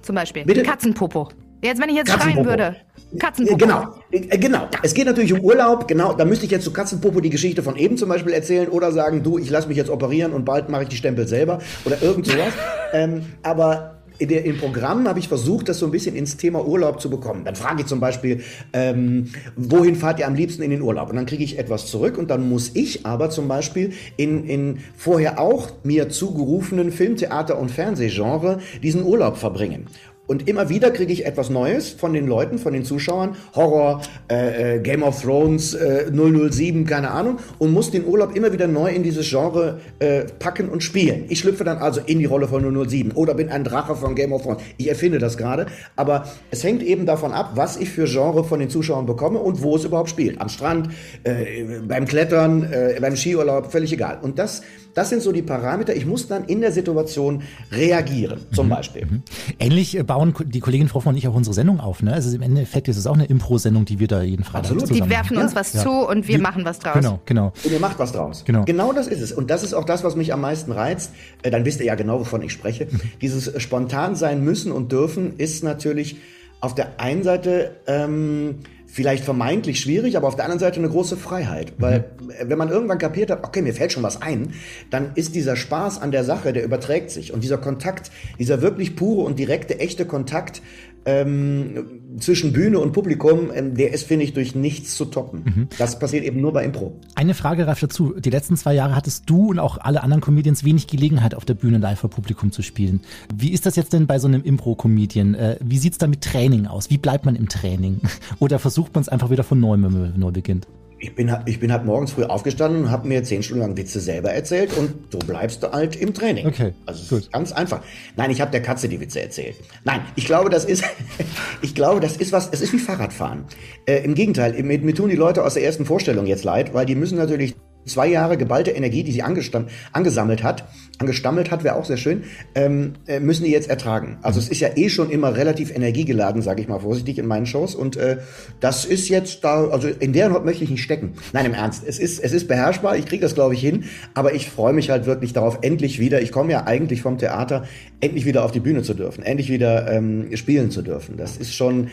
[0.00, 0.44] Zum Beispiel.
[0.44, 0.62] Bitte?
[0.62, 1.28] Katzenpopo.
[1.62, 2.76] Jetzt, wenn ich jetzt schreien würde.
[3.12, 3.58] Äh, Katzenpopo.
[3.58, 4.68] Genau, äh, genau.
[4.82, 6.12] Es geht natürlich um Urlaub, genau.
[6.12, 9.22] Da müsste ich jetzt zu Katzenpopo die Geschichte von eben zum Beispiel erzählen oder sagen,
[9.22, 12.26] du, ich lasse mich jetzt operieren und bald mache ich die Stempel selber oder irgend
[12.26, 12.52] sowas.
[12.92, 16.66] ähm, aber in der, im Programm habe ich versucht, das so ein bisschen ins Thema
[16.66, 17.44] Urlaub zu bekommen.
[17.44, 21.10] Dann frage ich zum Beispiel, ähm, wohin fahrt ihr am liebsten in den Urlaub?
[21.10, 24.78] Und dann kriege ich etwas zurück und dann muss ich aber zum Beispiel in, in
[24.96, 29.86] vorher auch mir zugerufenen Filmtheater- und Fernsehgenre diesen Urlaub verbringen.
[30.26, 33.36] Und immer wieder kriege ich etwas Neues von den Leuten, von den Zuschauern.
[33.54, 37.38] Horror, äh, äh, Game of Thrones, äh, 007, keine Ahnung.
[37.58, 41.24] Und muss den Urlaub immer wieder neu in dieses Genre äh, packen und spielen.
[41.28, 44.32] Ich schlüpfe dann also in die Rolle von 007 oder bin ein Drache von Game
[44.32, 44.62] of Thrones.
[44.76, 45.66] Ich erfinde das gerade.
[45.94, 49.62] Aber es hängt eben davon ab, was ich für Genre von den Zuschauern bekomme und
[49.62, 50.40] wo es überhaupt spielt.
[50.40, 50.88] Am Strand,
[51.24, 54.18] äh, beim Klettern, äh, beim Skiurlaub, völlig egal.
[54.22, 54.62] Und das
[54.96, 55.94] das sind so die Parameter.
[55.94, 59.04] Ich muss dann in der Situation reagieren, zum Beispiel.
[59.04, 59.22] Mhm.
[59.58, 62.02] Ähnlich äh, bauen die Kollegin Frau und ich auch unsere Sendung auf.
[62.02, 62.14] Ne?
[62.14, 64.84] Also im Endeffekt ist es auch eine Impro-Sendung, die wir da jeden Freitag Absolut.
[64.84, 65.46] Die zusammen werfen machen.
[65.48, 65.82] uns was Ja.
[65.82, 66.94] zu und wir machen was draus.
[66.94, 67.52] Genau, genau.
[67.62, 68.42] Und ihr macht was draus.
[68.46, 68.64] Genau.
[68.64, 69.32] Genau das ist es.
[69.32, 71.12] Und das ist auch das, was mich am meisten reizt.
[71.42, 72.88] Äh, dann wisst ihr ja genau, wovon ich spreche.
[73.20, 76.16] Dieses äh, spontan sein müssen und dürfen ist natürlich
[76.62, 78.60] auf der einen Seite ähm,
[78.96, 81.74] vielleicht vermeintlich schwierig, aber auf der anderen Seite eine große Freiheit.
[81.76, 82.06] Weil
[82.38, 84.54] äh, wenn man irgendwann kapiert hat, okay, mir fällt schon was ein,
[84.88, 87.34] dann ist dieser Spaß an der Sache, der überträgt sich.
[87.34, 90.62] Und dieser Kontakt, dieser wirklich pure und direkte, echte Kontakt
[91.06, 95.68] ähm, zwischen Bühne und Publikum, ähm, der ist, finde ich, durch nichts zu toppen.
[95.78, 97.00] Das passiert eben nur bei Impro.
[97.14, 98.14] Eine Frage, Ralf, dazu.
[98.18, 101.54] Die letzten zwei Jahre hattest du und auch alle anderen Comedians wenig Gelegenheit, auf der
[101.54, 103.00] Bühne live vor Publikum zu spielen.
[103.34, 105.34] Wie ist das jetzt denn bei so einem Impro-Comedian?
[105.34, 106.90] Äh, wie sieht's da mit Training aus?
[106.90, 108.00] Wie bleibt man im Training?
[108.40, 110.66] Oder versucht man es einfach wieder von neuem, wenn man neu beginnt?
[110.98, 114.00] Ich bin, ich bin halt morgens früh aufgestanden und habe mir zehn Stunden lang Witze
[114.00, 116.46] selber erzählt und so bleibst du halt im Training.
[116.46, 117.30] Okay, also gut.
[117.32, 117.82] ganz einfach.
[118.16, 119.56] Nein, ich habe der Katze die Witze erzählt.
[119.84, 120.84] Nein, ich glaube, das ist,
[121.62, 122.48] ich glaube, das ist was.
[122.50, 123.44] Es ist wie Fahrradfahren.
[123.84, 126.86] Äh, Im Gegenteil, mir, mir tun die Leute aus der ersten Vorstellung jetzt leid, weil
[126.86, 127.54] die müssen natürlich
[127.86, 130.64] zwei Jahre geballte Energie, die sie angesammelt hat,
[130.98, 132.24] angestammelt hat, wäre auch sehr schön,
[132.54, 134.18] ähm, äh, müssen die jetzt ertragen.
[134.22, 137.46] Also es ist ja eh schon immer relativ energiegeladen, sage ich mal vorsichtig in meinen
[137.46, 138.18] Shows und äh,
[138.60, 141.14] das ist jetzt da, also in deren Haut möchte ich nicht stecken.
[141.32, 144.34] Nein, im Ernst, es ist es ist beherrschbar, ich kriege das glaube ich hin, aber
[144.34, 147.64] ich freue mich halt wirklich darauf, endlich wieder, ich komme ja eigentlich vom Theater,
[148.00, 151.16] endlich wieder auf die Bühne zu dürfen, endlich wieder ähm, spielen zu dürfen.
[151.16, 151.88] Das ist schon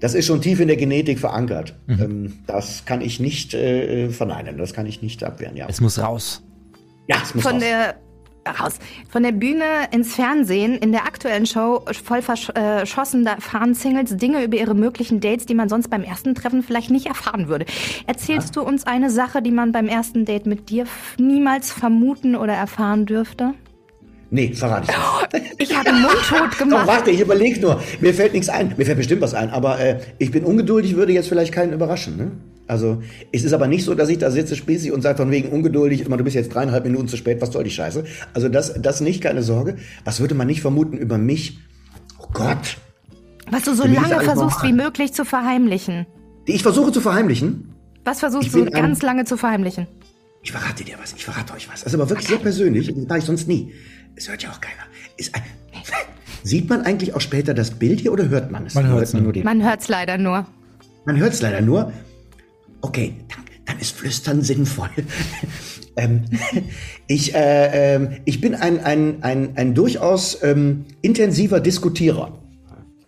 [0.00, 1.74] das ist schon tief in der Genetik verankert.
[1.88, 5.66] Ähm, das kann ich nicht äh, verneinen, das kann ich nicht abwehren, ja.
[5.68, 6.42] Es muss raus.
[7.08, 7.62] Ja, es muss Von raus.
[7.62, 7.94] der
[8.48, 8.78] raus.
[9.10, 14.42] Von der Bühne ins Fernsehen, in der aktuellen Show voll verschossen, da erfahren Singles Dinge
[14.42, 17.66] über ihre möglichen Dates, die man sonst beim ersten Treffen vielleicht nicht erfahren würde.
[18.06, 20.86] Erzählst du uns eine Sache, die man beim ersten Date mit dir
[21.18, 23.54] niemals vermuten oder erfahren dürfte?
[24.30, 25.54] Nee, verrate ich nicht.
[25.58, 26.86] Ich habe mundtot Doch, gemacht.
[26.86, 27.80] warte, ich überlege nur.
[28.00, 28.74] Mir fällt nichts ein.
[28.76, 29.50] Mir fällt bestimmt was ein.
[29.50, 32.16] Aber äh, ich bin ungeduldig, würde jetzt vielleicht keinen überraschen.
[32.16, 32.30] Ne?
[32.66, 33.02] Also
[33.32, 36.02] es ist aber nicht so, dass ich da sitze spießig und sage von wegen ungeduldig,
[36.04, 38.04] immer du bist jetzt dreieinhalb Minuten zu spät, was soll die Scheiße?
[38.34, 39.76] Also das, das nicht, keine Sorge.
[40.04, 41.58] Was würde man nicht vermuten über mich?
[42.18, 42.76] Oh Gott.
[43.50, 46.06] Was du so lange versuchst wie möglich zu verheimlichen.
[46.44, 47.72] Ich versuche zu verheimlichen.
[48.04, 49.86] Was versuchst du ganz lange zu verheimlichen?
[50.42, 51.82] Ich verrate dir was, ich verrate euch was.
[51.82, 53.72] Das ist aber wirklich sehr persönlich, das mache ich sonst nie.
[54.18, 54.82] Es hört ja auch keiner.
[55.16, 55.42] Ist ein,
[56.42, 58.74] sieht man eigentlich auch später das Bild hier oder hört man es?
[58.74, 60.44] Man hört nur die Man leider nur.
[61.04, 61.92] Man hört es leider nur.
[62.80, 64.90] Okay, dann, dann ist Flüstern sinnvoll.
[65.96, 66.24] ähm,
[67.06, 72.36] ich, äh, ähm, ich bin ein, ein, ein, ein durchaus ähm, intensiver Diskutierer.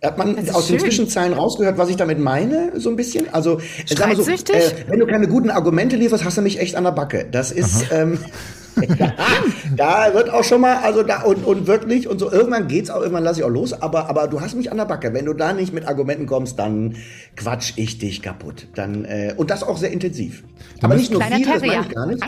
[0.01, 0.87] Hat man aus den schön.
[0.87, 3.31] Zwischenzeilen rausgehört, was ich damit meine, so ein bisschen?
[3.33, 6.57] Also, äh, sag mal so, äh, wenn du keine guten Argumente lieferst, hast du mich
[6.57, 7.27] echt an der Backe.
[7.29, 8.17] Das ist, ähm,
[9.75, 13.01] da wird auch schon mal, also da und, und wirklich und so, irgendwann geht's auch,
[13.01, 15.13] irgendwann lasse ich auch los, aber, aber du hast mich an der Backe.
[15.13, 16.95] Wenn du da nicht mit Argumenten kommst, dann
[17.35, 18.67] quatsch ich dich kaputt.
[18.75, 20.43] Dann, äh, und das auch sehr intensiv.
[20.81, 21.71] Aber nicht nur viel, das Terrier.
[21.79, 22.23] meine ich gar nicht.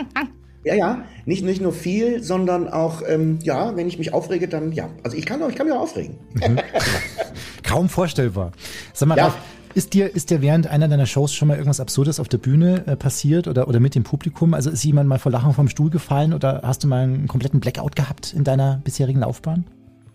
[0.66, 4.72] Ja, ja, nicht, nicht nur viel, sondern auch, ähm, ja, wenn ich mich aufrege, dann,
[4.72, 4.90] ja.
[5.04, 6.18] Also ich kann, auch- ich kann mich auch aufregen.
[7.64, 8.52] Kaum vorstellbar.
[8.94, 9.24] Sag mal, Ja.
[9.26, 9.36] Ralf,
[9.76, 12.84] ist dir, ist dir während einer deiner Shows schon mal irgendwas Absurdes auf der Bühne
[12.88, 14.54] äh, passiert oder, oder mit dem Publikum?
[14.54, 17.60] Also ist jemand mal vor Lachen vom Stuhl gefallen oder hast du mal einen kompletten
[17.60, 19.66] Blackout gehabt in deiner bisherigen Laufbahn?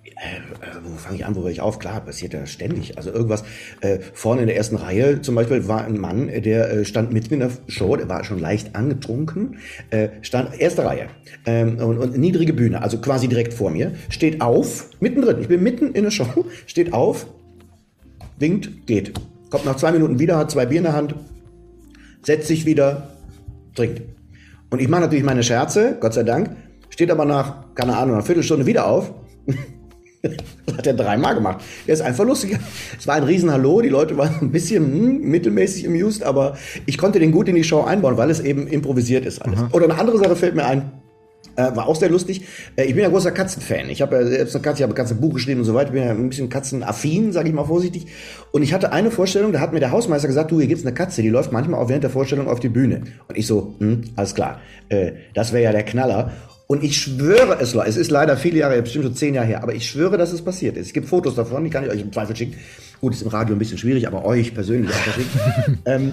[0.04, 0.40] Äh,
[0.82, 1.78] wo fange ich an, wo höre ich auf?
[1.78, 2.96] Klar, passiert ja ständig.
[2.96, 3.44] Also irgendwas,
[3.80, 7.12] äh, vorne in der ersten Reihe zum Beispiel war ein Mann, äh, der äh, stand
[7.12, 9.58] mitten in der Show, der war schon leicht angetrunken,
[9.90, 11.06] äh, stand erste Reihe
[11.46, 15.62] ähm, und, und niedrige Bühne, also quasi direkt vor mir, steht auf, mittendrin, ich bin
[15.62, 17.26] mitten in der Show, steht auf,
[18.38, 19.12] winkt, geht.
[19.50, 21.14] Kommt nach zwei Minuten wieder, hat zwei Bier in der Hand,
[22.22, 23.10] setzt sich wieder,
[23.74, 24.02] trinkt.
[24.70, 26.50] Und ich mache natürlich meine Scherze, Gott sei Dank,
[26.90, 29.12] steht aber nach, keine Ahnung, einer Viertelstunde wieder auf.
[30.66, 31.64] Das hat er dreimal gemacht.
[31.86, 32.58] Der ist einfach lustig.
[32.98, 33.80] Es war ein Riesenhallo.
[33.80, 36.56] Die Leute waren ein bisschen hm, mittelmäßig amused, aber
[36.86, 39.60] ich konnte den gut in die Show einbauen, weil es eben improvisiert ist alles.
[39.72, 40.90] Oder eine andere Sache fällt mir ein.
[41.58, 42.42] Äh, war auch sehr lustig.
[42.76, 43.90] Äh, ich bin ja großer Katzenfan.
[43.90, 45.88] Ich habe ja selbst eine Katze, ich habe ein Katzenbuch geschrieben und so weiter.
[45.88, 48.06] Ich bin ja ein bisschen katzenaffin, sage ich mal vorsichtig.
[48.52, 50.94] Und ich hatte eine Vorstellung, da hat mir der Hausmeister gesagt, du, hier gibt's eine
[50.94, 53.02] Katze, die läuft manchmal auch während der Vorstellung auf die Bühne.
[53.26, 54.60] Und ich so, hm, alles klar.
[54.88, 56.30] Äh, das wäre ja der Knaller.
[56.68, 59.74] Und ich schwöre es, es ist leider viele Jahre, bestimmt schon zehn Jahre her, aber
[59.74, 60.86] ich schwöre, dass es passiert ist.
[60.86, 62.54] Es gibt Fotos davon, die kann ich euch im Zweifel schicken.
[63.00, 65.78] Gut, ist im Radio ein bisschen schwierig, aber euch persönlich auch schicken.
[65.86, 66.12] ähm,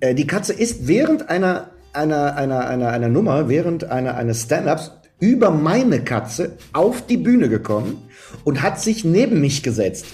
[0.00, 4.92] äh, die Katze ist während einer, einer, einer, einer, einer Nummer, während einer, eines Stand-Ups
[5.20, 8.08] über meine Katze auf die Bühne gekommen
[8.44, 10.06] und hat sich neben mich gesetzt.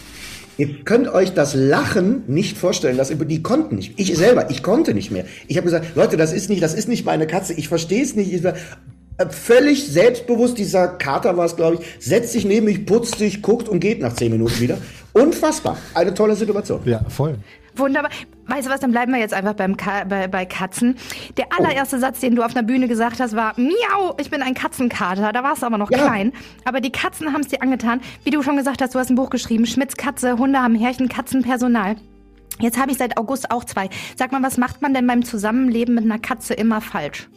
[0.59, 3.99] Ihr könnt euch das Lachen nicht vorstellen, dass die konnten nicht.
[3.99, 5.25] Ich selber, ich konnte nicht mehr.
[5.47, 7.53] Ich habe gesagt, Leute, das ist nicht, das ist nicht meine Katze.
[7.55, 8.33] Ich verstehe es nicht.
[8.33, 8.55] Ich war,
[9.19, 13.41] äh, völlig selbstbewusst, dieser Kater war es, glaube ich, setzt sich neben mich, putzt sich,
[13.41, 14.79] guckt und geht nach zehn Minuten wieder.
[15.13, 15.77] Unfassbar.
[15.95, 16.81] Eine tolle Situation.
[16.85, 17.37] Ja, voll.
[17.77, 18.11] Wunderbar.
[18.49, 20.97] Weißt du was, dann bleiben wir jetzt einfach beim Ka bei, bei Katzen.
[21.37, 22.01] Der allererste oh.
[22.01, 25.33] Satz, den du auf einer Bühne gesagt hast, war Miau, ich bin ein Katzenkater.
[25.33, 25.99] Da warst du aber noch ja.
[25.99, 26.33] klein.
[26.65, 28.01] Aber die Katzen haben es dir angetan.
[28.25, 31.09] Wie du schon gesagt hast, du hast ein Buch geschrieben, Schmitz Katze, Hunde haben Härchen,
[31.09, 31.97] Katzenpersonal.
[32.59, 33.91] Jetzt habe ich seit August auch zwei.
[34.17, 37.29] Sag mal, was macht man denn beim Zusammenleben mit einer Katze immer falsch?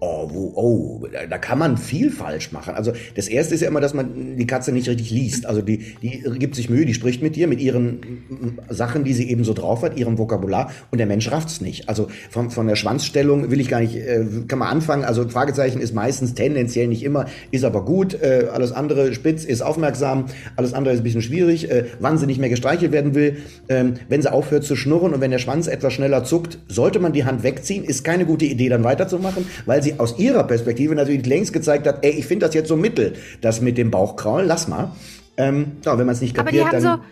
[0.00, 2.74] Oh, wo, oh, da, kann man viel falsch machen.
[2.74, 5.44] Also das erste ist ja immer, dass man die Katze nicht richtig liest.
[5.44, 9.28] Also die, die gibt sich Mühe, die spricht mit dir, mit ihren Sachen, die sie
[9.28, 11.88] eben so drauf hat, ihrem Vokabular und der Mensch rafft's nicht.
[11.88, 15.02] Also von, von der Schwanzstellung will ich gar nicht, äh, kann man anfangen.
[15.02, 18.14] Also Fragezeichen ist meistens tendenziell nicht immer, ist aber gut.
[18.22, 21.72] Äh, alles andere spitz, ist aufmerksam, alles andere ist ein bisschen schwierig.
[21.72, 25.20] Äh, wann sie nicht mehr gestreichelt werden will, ähm, wenn sie aufhört zu schnurren und
[25.20, 27.82] wenn der Schwanz etwas schneller zuckt, sollte man die Hand wegziehen.
[27.82, 31.86] Ist keine gute Idee, dann weiterzumachen, weil sie sie aus ihrer Perspektive natürlich längst gezeigt
[31.86, 34.92] hat, ey, ich finde das jetzt so mittel, das mit dem Bauchkraulen, lass mal.
[35.36, 36.98] Ähm, ja, wenn man es nicht kapiert, aber die haben dann...
[36.98, 37.04] So,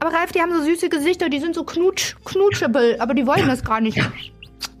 [0.00, 3.46] aber Ralf, die haben so süße Gesichter, die sind so knutsch, knutschable, aber die wollen
[3.46, 3.98] das gar nicht.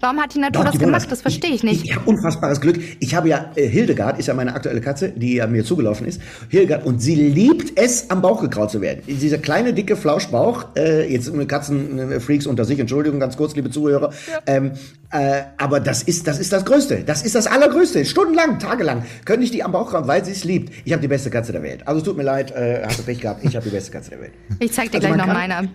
[0.02, 1.06] Warum hat die Natur Doch, das gemacht?
[1.08, 1.84] Das, verstehe ich nicht.
[1.84, 2.76] Ich, ich habe unfassbares Glück.
[2.98, 6.20] Ich habe ja, äh, Hildegard ist ja meine aktuelle Katze, die ja mir zugelaufen ist.
[6.48, 9.04] Hildegard, und sie liebt es, am Bauch gekraut zu werden.
[9.06, 14.10] Dieser kleine, dicke Flauschbauch, äh, jetzt Katzenfreaks unter sich, Entschuldigung, ganz kurz, liebe Zuhörer.
[14.28, 14.40] Ja.
[14.46, 14.72] Ähm,
[15.12, 17.04] äh, aber das ist, das ist das Größte.
[17.06, 18.04] Das ist das Allergrößte.
[18.04, 20.72] Stundenlang, tagelang könnte ich die am Bauch krauen, weil sie es liebt.
[20.84, 21.86] Ich habe die beste Katze der Welt.
[21.86, 23.44] Also es tut mir leid, äh, hast du Pech gehabt.
[23.44, 24.32] Ich habe die beste Katze der Welt.
[24.58, 25.68] Ich zeig dir also gleich noch meine.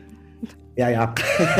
[0.77, 1.15] Ja, ja.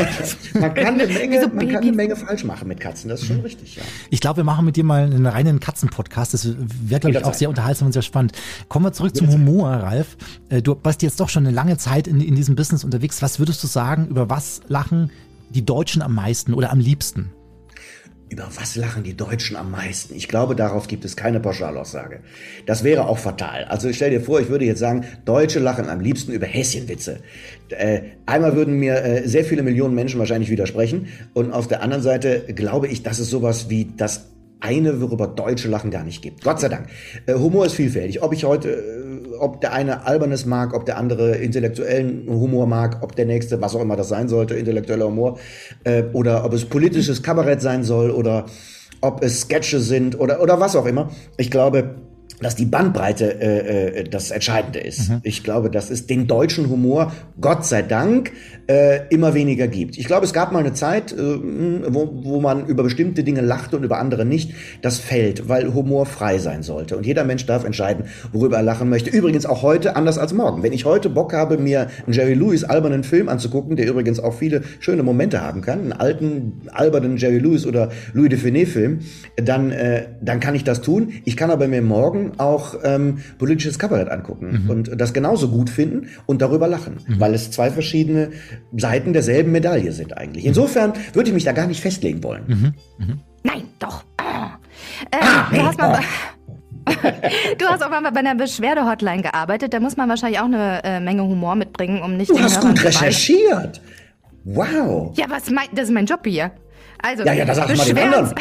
[0.54, 3.26] man kann, eine Menge, so man kann eine Menge falsch machen mit Katzen, das ist
[3.26, 3.82] schon richtig, ja.
[4.10, 6.34] Ich glaube, wir machen mit dir mal einen reinen Katzenpodcast.
[6.34, 8.32] Das wäre, glaube ich, auch sehr unterhaltsam und sehr spannend.
[8.68, 10.16] Kommen wir zurück zum Humor, Ralf.
[10.50, 13.20] Äh, du bist jetzt doch schon eine lange Zeit in, in diesem Business unterwegs.
[13.20, 15.10] Was würdest du sagen, über was lachen
[15.50, 17.32] die Deutschen am meisten oder am liebsten?
[18.30, 20.14] Über was lachen die Deutschen am meisten?
[20.14, 22.20] Ich glaube, darauf gibt es keine Pauschalaussage.
[22.66, 23.64] Das wäre auch fatal.
[23.64, 27.20] Also stell dir vor, ich würde jetzt sagen, Deutsche lachen am liebsten über Häschenwitze.
[27.70, 31.08] Äh, einmal würden mir äh, sehr viele Millionen Menschen wahrscheinlich widersprechen.
[31.32, 34.26] Und auf der anderen Seite glaube ich, dass es sowas wie das
[34.60, 36.42] eine, worüber Deutsche lachen, gar nicht gibt.
[36.42, 36.88] Gott sei Dank.
[37.26, 38.22] Äh, Humor ist vielfältig.
[38.22, 38.97] Ob ich heute, äh,
[39.40, 43.74] ob der eine Albernes mag, ob der andere intellektuellen Humor mag, ob der nächste, was
[43.74, 45.38] auch immer das sein sollte, intellektueller Humor,
[45.84, 48.46] äh, oder ob es politisches Kabarett sein soll, oder
[49.00, 51.10] ob es Sketche sind, oder, oder was auch immer.
[51.36, 51.96] Ich glaube,
[52.40, 55.10] dass die Bandbreite äh, äh, das Entscheidende ist.
[55.10, 55.20] Mhm.
[55.22, 58.32] Ich glaube, dass es den deutschen Humor, Gott sei Dank,
[58.68, 59.98] äh, immer weniger gibt.
[59.98, 63.76] Ich glaube, es gab mal eine Zeit, äh, wo, wo man über bestimmte Dinge lachte
[63.76, 64.52] und über andere nicht.
[64.82, 66.96] Das fällt, weil Humor frei sein sollte.
[66.96, 69.10] Und jeder Mensch darf entscheiden, worüber er lachen möchte.
[69.10, 70.62] Übrigens auch heute anders als morgen.
[70.62, 74.34] Wenn ich heute Bock habe, mir einen Jerry Lewis albernen Film anzugucken, der übrigens auch
[74.34, 79.00] viele schöne Momente haben kann, einen alten albernen Jerry Lewis oder Louis de Finet Film,
[79.36, 81.12] dann, äh, dann kann ich das tun.
[81.24, 84.70] Ich kann aber mir morgen auch ähm, politisches Kabarett angucken mhm.
[84.70, 87.20] und das genauso gut finden und darüber lachen, mhm.
[87.20, 88.30] weil es zwei verschiedene
[88.76, 90.44] Seiten derselben Medaille sind eigentlich.
[90.44, 90.48] Mhm.
[90.48, 92.44] Insofern würde ich mich da gar nicht festlegen wollen.
[92.46, 92.74] Mhm.
[92.98, 93.20] Mhm.
[93.42, 94.04] Nein, doch.
[95.10, 96.00] Äh, ah, nee, du hast mal.
[96.46, 96.92] Oh.
[97.58, 99.72] du hast auch mal bei einer Beschwerde-Hotline gearbeitet.
[99.72, 102.30] Da muss man wahrscheinlich auch eine äh, Menge Humor mitbringen, um nicht.
[102.30, 103.80] Du hast Hörern gut recherchiert.
[104.44, 105.12] Wow.
[105.16, 106.50] Ja, was mein, das ist mein Job hier.
[107.00, 108.34] Also, ja, ja, das sag mal den anderen.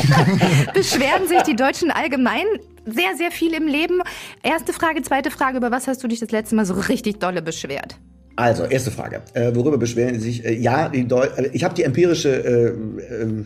[0.74, 2.44] beschweren sich die Deutschen allgemein
[2.84, 4.00] sehr, sehr viel im Leben.
[4.42, 7.42] Erste Frage, zweite Frage, über was hast du dich das letzte Mal so richtig dolle
[7.42, 7.98] beschwert?
[8.36, 9.22] Also, erste Frage.
[9.34, 10.44] Äh, worüber beschweren Sie sich?
[10.44, 13.44] Äh, ja, äh, ich habe die empirische äh, äh,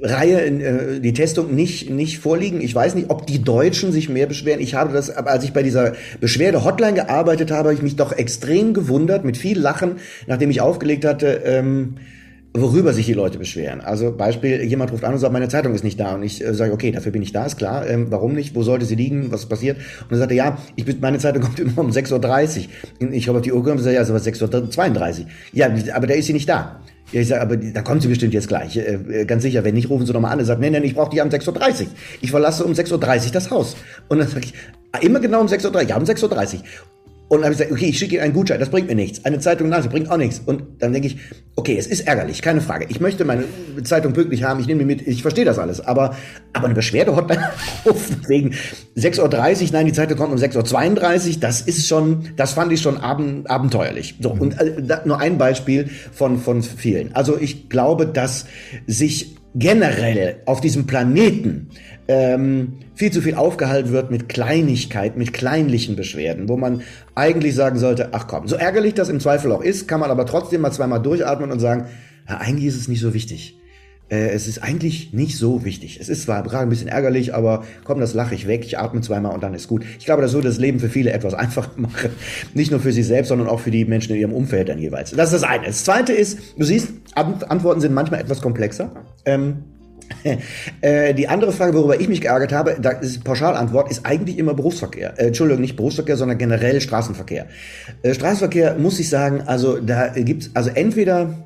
[0.00, 2.60] Reihe, äh, die Testung nicht, nicht vorliegen.
[2.62, 4.60] Ich weiß nicht, ob die Deutschen sich mehr beschweren.
[4.60, 8.72] Ich habe das, als ich bei dieser Beschwerde-Hotline gearbeitet habe, habe ich mich doch extrem
[8.72, 11.96] gewundert, mit viel Lachen, nachdem ich aufgelegt hatte, ähm,
[12.56, 13.80] worüber sich die Leute beschweren.
[13.80, 16.14] Also Beispiel, jemand ruft an und sagt, meine Zeitung ist nicht da.
[16.14, 17.86] Und ich äh, sage, okay, dafür bin ich da, ist klar.
[17.86, 18.54] Ähm, warum nicht?
[18.54, 19.32] Wo sollte sie liegen?
[19.32, 19.78] Was passiert?
[20.08, 22.68] Und er, ja, ich bin, meine Zeitung kommt immer um 6.30
[23.00, 23.12] Uhr.
[23.12, 25.26] Ich habe auf die Uhr gekommen und sage, ja, so was 6.32 Uhr.
[25.52, 26.80] Ja, aber da ist sie nicht da.
[27.10, 28.76] Ja, ich sage, aber da kommt sie bestimmt jetzt gleich.
[28.76, 30.38] Äh, äh ganz sicher, wenn nicht, rufen Sie nochmal an.
[30.38, 31.86] Er sagt, nee, nee, ich brauche die um 6.30 Uhr.
[32.20, 32.92] Ich verlasse um 6.30
[33.26, 33.76] Uhr das Haus.
[34.08, 34.54] Und dann sage ich,
[34.92, 35.82] ah, immer genau um 6.30 Uhr.
[35.82, 36.60] Ja, um 6.30 Uhr.
[37.28, 39.24] Und dann habe ich gesagt, okay, ich schicke Ihnen einen Gutschein, das bringt mir nichts.
[39.24, 40.42] Eine Zeitung nach, das bringt auch nichts.
[40.44, 41.16] Und dann denke ich,
[41.56, 42.86] okay, es ist ärgerlich, keine Frage.
[42.90, 43.44] Ich möchte meine
[43.82, 45.80] Zeitung pünktlich haben, ich nehme die mit, ich verstehe das alles.
[45.80, 46.16] Aber,
[46.52, 47.48] aber eine Beschwerde-Hotline
[48.28, 48.50] wegen
[48.96, 49.20] 6.30
[49.62, 52.98] Uhr, nein, die Zeitung kommt um 6.32 Uhr, das ist schon, das fand ich schon
[52.98, 54.16] abend, abenteuerlich.
[54.20, 57.14] So, und äh, da, nur ein Beispiel von, von vielen.
[57.14, 58.46] Also ich glaube, dass
[58.86, 61.70] sich generell auf diesem Planeten
[62.08, 66.82] ähm, viel zu viel aufgehalten wird mit Kleinigkeit, mit kleinlichen Beschwerden, wo man
[67.14, 70.26] eigentlich sagen sollte, ach komm, so ärgerlich das im Zweifel auch ist, kann man aber
[70.26, 71.86] trotzdem mal zweimal durchatmen und sagen,
[72.28, 73.56] ja, eigentlich ist es nicht so wichtig.
[74.10, 75.98] Äh, es ist eigentlich nicht so wichtig.
[76.00, 79.00] Es ist zwar gerade ein bisschen ärgerlich, aber komm, das lache ich weg, ich atme
[79.00, 79.84] zweimal und dann ist gut.
[79.98, 82.10] Ich glaube, das würde das Leben für viele etwas einfacher machen.
[82.52, 85.12] Nicht nur für sich selbst, sondern auch für die Menschen in ihrem Umfeld dann jeweils.
[85.12, 85.66] Das ist das eine.
[85.66, 88.92] Das zweite ist, du siehst, Antworten sind manchmal etwas komplexer.
[89.24, 89.73] Ähm, äh,
[91.16, 95.14] die andere Frage, worüber ich mich geärgert habe, da ist Pauschalantwort, ist eigentlich immer Berufsverkehr.
[95.18, 97.46] Äh, Entschuldigung, nicht Berufsverkehr, sondern generell Straßenverkehr.
[98.02, 101.44] Äh, Straßenverkehr muss ich sagen, also da gibt's, also entweder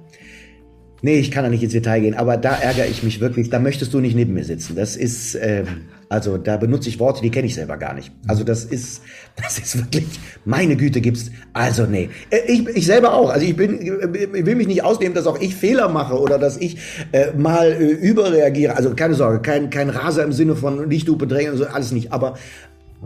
[1.00, 3.50] Nee, ich kann da nicht ins Detail gehen, aber da ärgere ich mich wirklich.
[3.50, 4.74] Da möchtest du nicht neben mir sitzen.
[4.74, 8.12] Das ist, ähm, also da benutze ich Worte, die kenne ich selber gar nicht.
[8.26, 9.02] Also das ist,
[9.36, 10.06] das ist wirklich,
[10.44, 11.30] meine Güte gibt's.
[11.52, 13.30] Also nee, Äh, ich, ich selber auch.
[13.30, 16.56] Also ich bin, ich will mich nicht ausnehmen, dass auch ich Fehler mache oder dass
[16.56, 16.78] ich
[17.12, 18.76] äh, mal äh, überreagiere.
[18.76, 22.12] Also keine Sorge, kein kein Raser im Sinne von Lichthupe drängen und so alles nicht.
[22.12, 22.34] Aber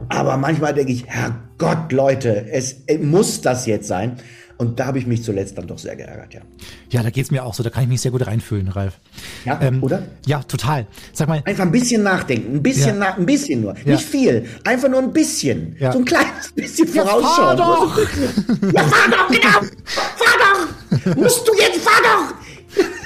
[0.09, 4.17] aber manchmal denke ich, Herrgott, Leute, es, es muss das jetzt sein.
[4.59, 6.41] Und da habe ich mich zuletzt dann doch sehr geärgert, ja.
[6.91, 7.63] Ja, da geht's mir auch so.
[7.63, 8.99] Da kann ich mich sehr gut reinfühlen, Ralf.
[9.45, 10.03] Ja, Ähm, oder?
[10.27, 10.87] Ja, total.
[11.13, 13.11] Sag mal, Einfach ein bisschen nachdenken, ein bisschen, Ja.
[13.11, 13.93] nach, ein bisschen nur, Ja.
[13.95, 15.93] nicht viel, einfach nur ein bisschen, Ja.
[15.93, 17.57] so ein kleines bisschen fahr vorausschauen.
[17.57, 17.97] doch!
[17.97, 18.07] So ein
[18.61, 18.73] bisschen.
[18.75, 22.35] Ja, fahr doch, genau, fahr doch, musst du jetzt, fahr doch.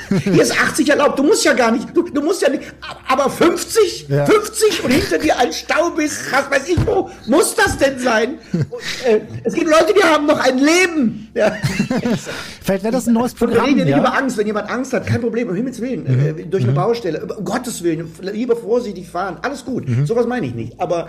[0.24, 2.62] Hier ist 80 erlaubt, du musst ja gar nicht, du, du musst ja nicht,
[3.08, 4.24] aber 50, Ja.
[4.26, 8.38] 50 und hinter dir ein Stau bist, was weiß ich wo, muss das denn sein?
[8.52, 8.64] Und,
[9.06, 11.28] äh, es gibt Leute, die haben noch ein Leben.
[11.34, 11.52] Ja.
[12.62, 13.64] vielleicht wäre das ein neues Und wir Programm.
[13.66, 14.36] reden ja nicht über Angst.
[14.36, 16.06] Wenn jemand Angst hat, kein Problem, um Himmels Willen.
[16.06, 19.84] Äh, durch eine Baustelle, um Gottes Willen, lieber vorsichtig fahren, alles gut.
[20.04, 20.78] Sowas meine ich nicht.
[20.80, 21.08] Aber,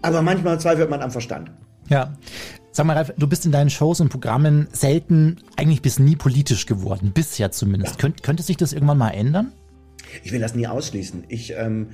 [0.00, 1.50] aber manchmal zweifelt man am Verstand.
[1.92, 2.16] Ja.
[2.70, 6.64] Sag mal, Ralf, du bist in deinen Shows und Programmen selten, eigentlich bis nie politisch
[6.64, 7.12] geworden.
[7.12, 7.98] Bisher zumindest.
[7.98, 9.52] Könnt, könnte sich das irgendwann mal ändern?
[10.24, 11.24] Ich will das nie ausschließen.
[11.28, 11.88] Ich, ähm,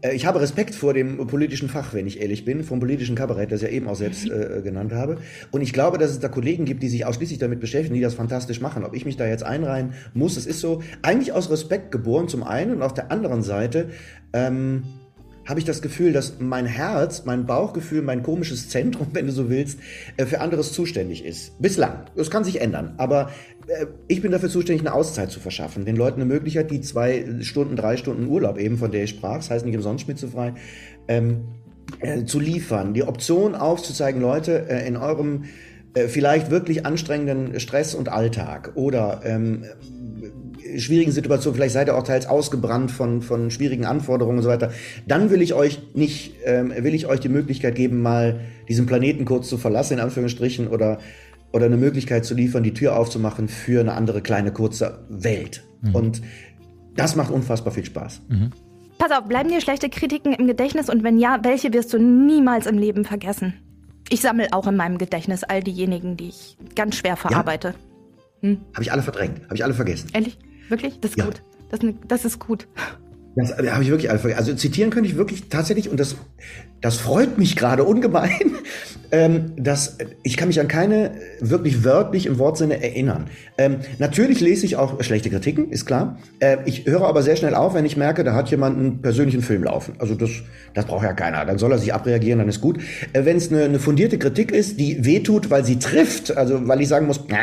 [0.00, 3.52] äh, ich habe Respekt vor dem politischen Fach, wenn ich ehrlich bin, vom politischen Kabarett,
[3.52, 5.18] das ich ja eben auch selbst äh, genannt habe.
[5.52, 8.14] Und ich glaube, dass es da Kollegen gibt, die sich ausschließlich damit beschäftigen, die das
[8.14, 8.82] fantastisch machen.
[8.82, 12.42] Ob ich mich da jetzt einreihen muss, es ist so eigentlich aus Respekt geboren zum
[12.42, 13.90] einen und auf der anderen Seite
[14.32, 14.82] ähm,
[15.50, 19.50] habe ich das Gefühl, dass mein Herz, mein Bauchgefühl, mein komisches Zentrum, wenn du so
[19.50, 19.78] willst,
[20.16, 21.60] äh, für anderes zuständig ist.
[21.60, 22.06] Bislang.
[22.16, 22.94] Das kann sich ändern.
[22.96, 23.30] Aber
[23.66, 25.84] äh, ich bin dafür zuständig, eine Auszeit zu verschaffen.
[25.84, 29.36] Den Leuten eine Möglichkeit, die zwei Stunden, drei Stunden Urlaub eben, von der ich sprach,
[29.36, 30.54] das heißt nicht umsonst schmitzefrei,
[31.08, 31.48] ähm,
[31.98, 32.94] äh, zu liefern.
[32.94, 35.44] Die Option aufzuzeigen, Leute, äh, in eurem
[35.94, 39.64] äh, vielleicht wirklich anstrengenden Stress und Alltag oder ähm,
[40.78, 44.72] schwierigen Situationen, vielleicht seid ihr auch teils ausgebrannt von, von schwierigen Anforderungen und so weiter,
[45.06, 49.24] dann will ich euch nicht, ähm, will ich euch die Möglichkeit geben, mal diesen Planeten
[49.24, 50.98] kurz zu verlassen, in Anführungsstrichen, oder,
[51.52, 55.64] oder eine Möglichkeit zu liefern, die Tür aufzumachen für eine andere kleine, kurze Welt.
[55.92, 56.22] Und
[56.96, 58.20] das macht unfassbar viel Spaß.
[58.98, 62.66] Pass auf, bleiben dir schlechte Kritiken im Gedächtnis und wenn ja, welche wirst du niemals
[62.66, 63.54] im Leben vergessen?
[64.10, 67.74] Ich sammle auch in meinem Gedächtnis all diejenigen, die ich ganz schwer verarbeite.
[68.42, 70.08] Habe ich alle verdrängt, habe ich alle vergessen.
[70.12, 70.36] Ehrlich?
[70.70, 70.98] Wirklich?
[71.00, 71.24] Das ist Ja.
[71.26, 71.42] gut.
[71.70, 72.66] Das, ist ne- das ist gut.
[73.36, 74.36] Das äh, habe ich wirklich alle.
[74.36, 76.16] Also zitieren könnte ich wirklich tatsächlich, und das,
[76.80, 78.54] das freut mich gerade ungemein,
[79.12, 83.26] ähm, dass ich kann mich an keine wirklich wörtlich im Wortsinne erinnern.
[83.56, 86.18] Ähm, natürlich lese ich auch schlechte Kritiken, ist klar.
[86.40, 89.42] Äh, ich höre aber sehr schnell auf, wenn ich merke, da hat jemand einen persönlichen
[89.42, 89.94] Film laufen.
[89.98, 90.30] Also das,
[90.74, 91.44] das braucht ja keiner.
[91.44, 92.78] Dann soll er sich abreagieren, dann ist gut.
[93.12, 96.80] Äh, wenn es eine, eine fundierte Kritik ist, die wehtut, weil sie trifft, also weil
[96.80, 97.36] ich sagen muss, na,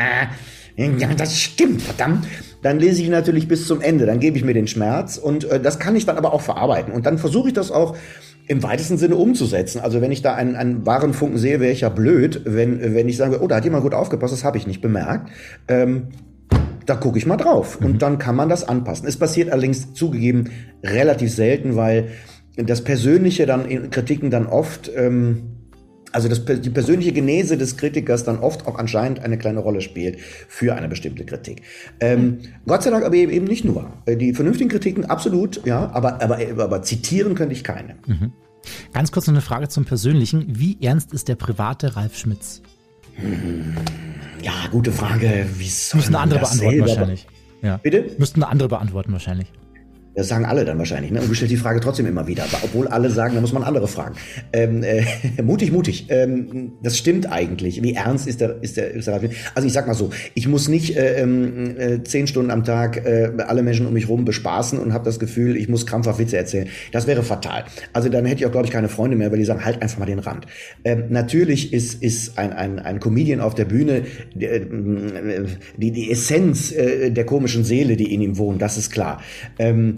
[0.78, 2.26] ja, das stimmt, verdammt.
[2.62, 5.60] Dann lese ich natürlich bis zum Ende, dann gebe ich mir den Schmerz und äh,
[5.60, 6.92] das kann ich dann aber auch verarbeiten.
[6.92, 7.96] Und dann versuche ich das auch
[8.46, 9.80] im weitesten Sinne umzusetzen.
[9.80, 13.08] Also wenn ich da einen, einen wahren Funken sehe, wäre ich ja blöd, wenn, wenn
[13.08, 15.30] ich sage, oh, da hat jemand gut aufgepasst, das habe ich nicht bemerkt.
[15.68, 16.08] Ähm,
[16.86, 19.06] da gucke ich mal drauf und dann kann man das anpassen.
[19.06, 20.50] Es passiert allerdings zugegeben
[20.82, 22.08] relativ selten, weil
[22.56, 25.57] das Persönliche dann in Kritiken dann oft, ähm,
[26.12, 30.18] also das, die persönliche Genese des Kritikers dann oft auch anscheinend eine kleine Rolle spielt
[30.20, 31.62] für eine bestimmte Kritik.
[32.00, 33.92] Ähm, Gott sei Dank aber eben nicht nur.
[34.06, 37.96] Äh, Die vernünftigen Kritiken absolut, ja, aber, aber, aber zitieren könnte ich keine.
[38.92, 40.44] Ganz kurz noch eine Frage zum Persönlichen.
[40.58, 42.62] Wie ernst ist der private Ralf Schmitz?
[44.42, 45.46] Ja, gute Frage.
[45.56, 47.26] Wie soll Müssen andere beantworten selber- wahrscheinlich.
[47.62, 47.76] Ja.
[47.78, 48.06] Bitte?
[48.18, 49.52] Müssten andere beantworten wahrscheinlich.
[50.18, 51.20] Das sagen alle dann wahrscheinlich, ne?
[51.20, 52.44] Und du stellst die Frage trotzdem immer wieder.
[52.64, 54.16] Obwohl alle sagen, da muss man andere fragen.
[54.52, 55.04] Ähm, äh,
[55.44, 56.06] mutig, mutig.
[56.08, 57.84] Ähm, das stimmt eigentlich.
[57.84, 59.20] Wie ernst ist der, ist der, ist der
[59.54, 62.96] Also ich sag mal so, ich muss nicht äh, ähm, äh, zehn Stunden am Tag
[63.06, 66.36] äh, alle Menschen um mich rum bespaßen und habe das Gefühl, ich muss krampfhaft Witze
[66.36, 66.66] erzählen.
[66.90, 67.66] Das wäre fatal.
[67.92, 69.98] Also dann hätte ich auch, glaube ich, keine Freunde mehr, weil die sagen, halt einfach
[69.98, 70.46] mal den Rand.
[70.82, 74.02] Ähm, natürlich ist, ist ein, ein, ein Comedian auf der Bühne
[74.36, 74.62] äh,
[75.76, 79.22] die, die Essenz äh, der komischen Seele, die in ihm wohnt, das ist klar.
[79.60, 79.94] Ähm,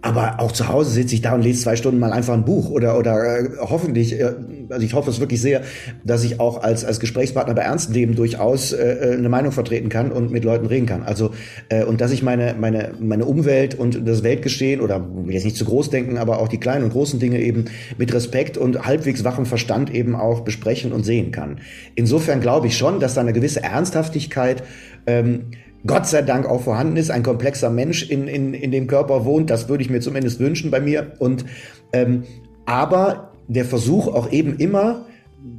[0.00, 2.70] aber auch zu Hause sitze ich da und lese zwei Stunden mal einfach ein Buch
[2.70, 4.32] oder oder äh, hoffentlich, äh,
[4.68, 5.62] also ich hoffe es wirklich sehr,
[6.04, 9.88] dass ich auch als als Gesprächspartner bei ernsten Themen durchaus äh, äh, eine Meinung vertreten
[9.88, 11.02] kann und mit Leuten reden kann.
[11.02, 11.32] Also
[11.68, 15.64] äh, und dass ich meine meine meine Umwelt und das Weltgeschehen oder jetzt nicht zu
[15.64, 17.64] groß denken, aber auch die kleinen und großen Dinge eben
[17.96, 21.60] mit Respekt und halbwegs wachem Verstand eben auch besprechen und sehen kann.
[21.96, 24.62] Insofern glaube ich schon, dass da eine gewisse Ernsthaftigkeit
[25.06, 25.46] ähm,
[25.86, 29.50] Gott sei Dank auch vorhanden ist, ein komplexer Mensch in, in, in dem Körper wohnt,
[29.50, 31.12] das würde ich mir zumindest wünschen bei mir.
[31.18, 31.44] Und
[31.92, 32.24] ähm,
[32.66, 35.06] aber der Versuch auch eben immer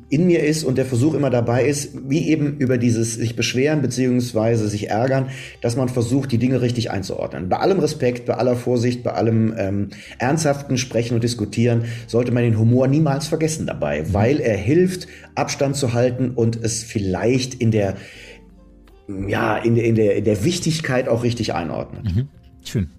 [0.09, 3.81] in mir ist und der Versuch immer dabei ist, wie eben über dieses sich beschweren
[3.81, 5.29] beziehungsweise sich ärgern,
[5.61, 7.47] dass man versucht, die Dinge richtig einzuordnen.
[7.47, 12.43] Bei allem Respekt, bei aller Vorsicht, bei allem ähm, ernsthaften Sprechen und Diskutieren sollte man
[12.43, 17.71] den Humor niemals vergessen dabei, weil er hilft, Abstand zu halten und es vielleicht in
[17.71, 17.95] der
[19.27, 22.03] ja, in, in, der, in der Wichtigkeit auch richtig einordnet.
[22.03, 22.27] Mhm.
[22.63, 22.89] Schön.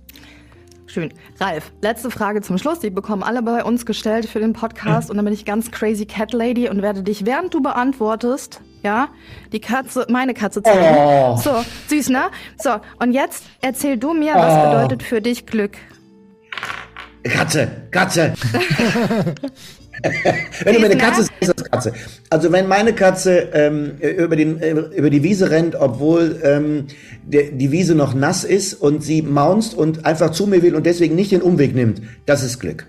[0.87, 1.13] Schön.
[1.39, 2.81] Ralf, letzte Frage zum Schluss.
[2.81, 5.09] Die bekommen alle bei uns gestellt für den Podcast.
[5.09, 9.09] Und dann bin ich ganz crazy Cat Lady und werde dich, während du beantwortest, ja,
[9.53, 10.97] die Katze, meine Katze zeigen.
[10.99, 11.37] Oh.
[11.37, 12.25] So, süß, ne?
[12.59, 14.71] So, und jetzt erzähl du mir, was oh.
[14.71, 15.77] bedeutet für dich Glück?
[17.23, 18.35] Katze, Katze.
[20.65, 21.93] wenn du meine Katze siehst, ist das Katze.
[22.31, 26.87] Also wenn meine Katze ähm, über, den, äh, über die Wiese rennt, obwohl ähm,
[27.25, 30.87] der, die Wiese noch nass ist und sie maunzt und einfach zu mir will und
[30.87, 32.87] deswegen nicht den Umweg nimmt, das ist Glück.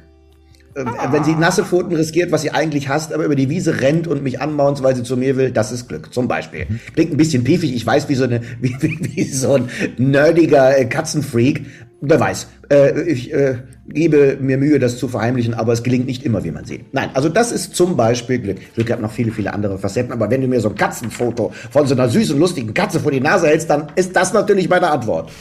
[0.76, 1.12] Ah.
[1.12, 4.24] Wenn sie nasse Pfoten riskiert, was sie eigentlich hasst, aber über die Wiese rennt und
[4.24, 6.14] mich anmaunzt, weil sie zu mir will, das ist Glück.
[6.14, 6.66] Zum Beispiel.
[6.94, 10.78] Klingt ein bisschen piefig, ich weiß, wie so, eine, wie, wie, wie so ein nerdiger
[10.78, 11.66] äh, Katzenfreak.
[12.04, 12.48] Wer weiß.
[12.72, 16.50] Äh, ich äh, gebe mir Mühe, das zu verheimlichen, aber es gelingt nicht immer, wie
[16.50, 16.92] man sieht.
[16.94, 18.58] Nein, also das ist zum Beispiel Glück.
[18.74, 21.86] Glück hat noch viele, viele andere Facetten, aber wenn du mir so ein Katzenfoto von
[21.86, 25.32] so einer süßen, lustigen Katze vor die Nase hältst, dann ist das natürlich meine Antwort.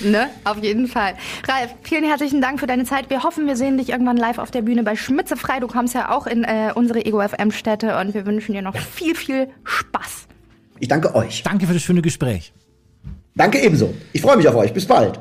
[0.00, 0.28] Ne?
[0.44, 1.14] Auf jeden Fall.
[1.48, 3.08] Ralf, vielen herzlichen Dank für deine Zeit.
[3.08, 5.60] Wir hoffen, wir sehen dich irgendwann live auf der Bühne bei Schmitze frei.
[5.60, 8.76] Du kommst ja auch in äh, unsere Ego FM Städte und wir wünschen dir noch
[8.76, 10.26] viel, viel Spaß.
[10.80, 11.42] Ich danke euch.
[11.44, 12.52] Danke für das schöne Gespräch.
[13.36, 13.94] Danke ebenso.
[14.12, 14.72] Ich freue mich auf euch.
[14.72, 15.20] Bis bald.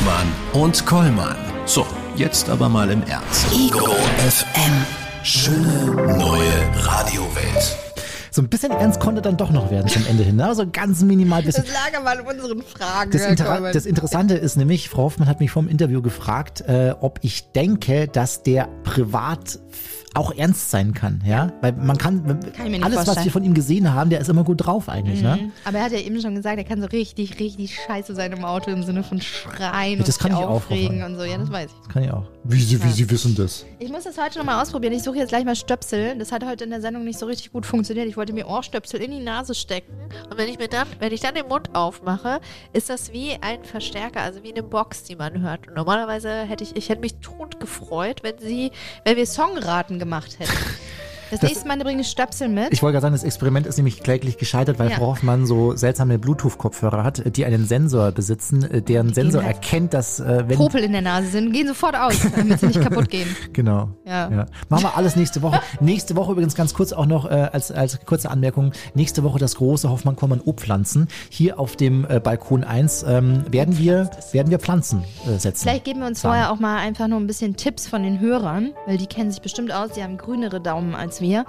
[0.00, 1.36] Hoffmann und Kollmann.
[1.66, 1.86] So,
[2.16, 3.46] jetzt aber mal im Ernst.
[3.52, 3.86] Ego
[4.18, 4.86] FM.
[5.22, 7.76] Schöne neue Radiowelt.
[8.30, 10.36] So ein bisschen ernst konnte dann doch noch werden zum Ende hin.
[10.36, 10.46] Ne?
[10.46, 11.42] Also ganz minimal.
[11.42, 11.64] Bisschen.
[11.64, 13.10] Das lag aber an unseren Fragen.
[13.10, 16.94] Das, Inter das, Interessante ist nämlich, Frau Hoffmann hat mich vor dem Interview gefragt, äh,
[16.98, 19.58] ob ich denke, dass der privat
[20.14, 23.92] auch ernst sein kann, ja, weil man kann, kann alles, was wir von ihm gesehen
[23.92, 25.36] haben, der ist immer gut drauf eigentlich, ne?
[25.36, 25.46] mhm.
[25.46, 25.52] ne?
[25.64, 28.44] Aber er hat ja eben schon gesagt, er kann so richtig, richtig scheiße sein im
[28.44, 31.24] Auto im Sinne von schreien ja, das und kann sich ich aufregen auch, und so.
[31.24, 31.78] Ja, das weiß ich.
[31.78, 32.24] Das kann ich auch.
[32.42, 32.84] Wie Sie, ja.
[32.84, 33.64] wie Sie wissen das?
[33.78, 34.94] Ich muss das heute nochmal ausprobieren.
[34.94, 36.18] Ich suche jetzt gleich mal Stöpsel.
[36.18, 38.08] Das hat heute in der Sendung nicht so richtig gut funktioniert.
[38.08, 39.92] Ich wollte mir Ohrstöpsel in die Nase stecken
[40.28, 42.40] und wenn ich mir dann, wenn ich dann den Mund aufmache,
[42.72, 45.68] ist das wie ein Verstärker, also wie eine Box, die man hört.
[45.68, 48.72] Und normalerweise hätte ich, ich hätte mich tot gefreut, wenn sie,
[49.04, 50.52] wenn wir Songraten gemacht hätten.
[51.30, 52.72] Das, das nächste Mal bringe ich Stöpsel mit.
[52.72, 54.96] Ich wollte gerade sagen, das Experiment ist nämlich kläglich gescheitert, weil ja.
[54.96, 59.94] Frau Hoffmann so seltsame Bluetooth-Kopfhörer hat, die einen Sensor besitzen, äh, deren Sensor halt erkennt,
[59.94, 63.08] dass äh, wenn Popel in der Nase sind, gehen sofort aus, damit sie nicht kaputt
[63.08, 63.28] gehen.
[63.52, 63.90] Genau.
[64.04, 64.30] Ja.
[64.30, 64.46] ja.
[64.68, 65.60] Machen wir alles nächste Woche.
[65.80, 68.72] nächste Woche übrigens ganz kurz auch noch äh, als, als kurze Anmerkung.
[68.94, 71.08] Nächste Woche das große Hoffmann-Kommern Obpflanzen.
[71.28, 75.62] Hier auf dem äh, Balkon 1 ähm, werden, wir, werden wir Pflanzen äh, setzen.
[75.62, 76.34] Vielleicht geben wir uns Sagen.
[76.34, 79.42] vorher auch mal einfach nur ein bisschen Tipps von den Hörern, weil die kennen sich
[79.42, 81.44] bestimmt aus, die haben grünere Daumen als wir.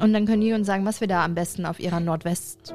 [0.00, 2.74] Und dann können die uns sagen, was wir da am besten auf ihrer Nordwest-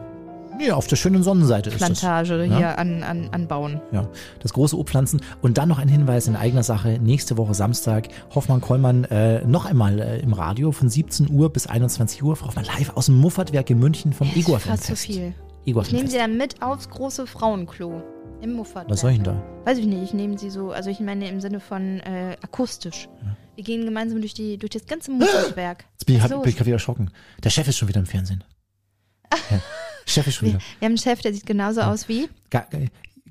[0.60, 2.58] ja, auf der schönen Sonnenseite Plantage ist das.
[2.58, 2.76] hier ja?
[2.76, 3.82] an, an, anbauen.
[3.92, 4.08] Ja,
[4.40, 5.22] das große Obpflanzen.
[5.42, 7.00] Und dann noch ein Hinweis in eigener Sache.
[7.02, 12.22] Nächste Woche Samstag, Hoffmann-Kollmann äh, noch einmal äh, im Radio von 17 Uhr bis 21
[12.24, 12.36] Uhr.
[12.36, 15.34] Frau Hoffmann live aus dem Muffatwerk in München vom Igor Fast zu viel.
[15.66, 18.02] Igor ich nehme sie dann mit aufs große Frauenklo.
[18.42, 18.90] Im Muffat.
[18.90, 19.44] Was soll ich denn da?
[19.66, 20.02] Weiß ich nicht.
[20.02, 23.08] Ich nehme sie so, also ich meine im Sinne von äh, akustisch.
[23.24, 23.36] Ja.
[23.62, 25.86] Wir gehen gemeinsam durch, die, durch das ganze Musikwerk.
[25.92, 27.12] Jetzt bin ich, bin ich gerade wieder erschrocken.
[27.44, 28.44] Der Chef ist schon wieder im Fernsehen.
[29.52, 29.62] Ja.
[30.08, 30.58] Chef ist schon wieder.
[30.80, 31.92] Wir haben einen Chef, der sieht genauso ja.
[31.92, 32.28] aus wie.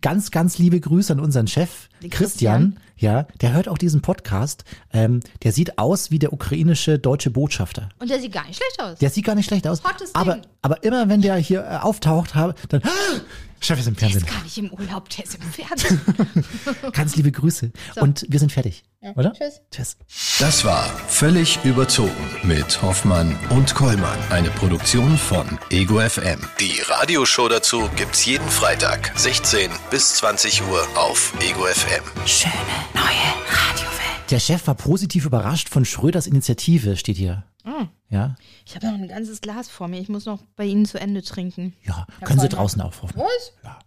[0.00, 2.10] Ganz, ganz liebe Grüße an unseren Chef, Christian.
[2.10, 2.80] Christian.
[2.96, 4.62] Ja, der hört auch diesen Podcast.
[4.92, 7.88] Ähm, der sieht aus wie der ukrainische deutsche Botschafter.
[7.98, 9.00] Und der sieht gar nicht schlecht aus.
[9.00, 9.82] Der sieht gar nicht schlecht aus.
[9.82, 10.42] Hottes aber, Ding.
[10.62, 12.82] aber immer wenn der hier äh, auftaucht, dann
[13.60, 14.24] Chef ist im Der Fernsehen.
[14.26, 16.00] ist gar nicht im Urlaub, der ist im Fernsehen.
[16.92, 17.70] Ganz liebe Grüße.
[17.96, 18.82] Und wir sind fertig.
[19.16, 19.32] oder?
[19.34, 19.60] tschüss.
[19.70, 19.96] Tschüss.
[20.38, 22.10] Das war Völlig überzogen
[22.42, 24.18] mit Hoffmann und Kollmann.
[24.30, 26.40] Eine Produktion von Ego FM.
[26.58, 32.02] Die Radioshow dazu gibt's jeden Freitag, 16 bis 20 Uhr auf Ego FM.
[32.26, 32.54] Schöne
[32.94, 34.30] neue Radiowelt.
[34.30, 37.44] Der Chef war positiv überrascht von Schröders Initiative, steht hier.
[37.70, 37.88] Ah.
[38.08, 38.34] Ja,
[38.66, 40.00] Ich habe noch ein ganzes Glas vor mir.
[40.00, 41.74] Ich muss noch bei Ihnen zu Ende trinken.
[41.84, 42.06] ja.
[42.24, 43.20] Können Sie draußen aufrufen.
[43.20, 43.52] Was?
[43.62, 43.78] Ja.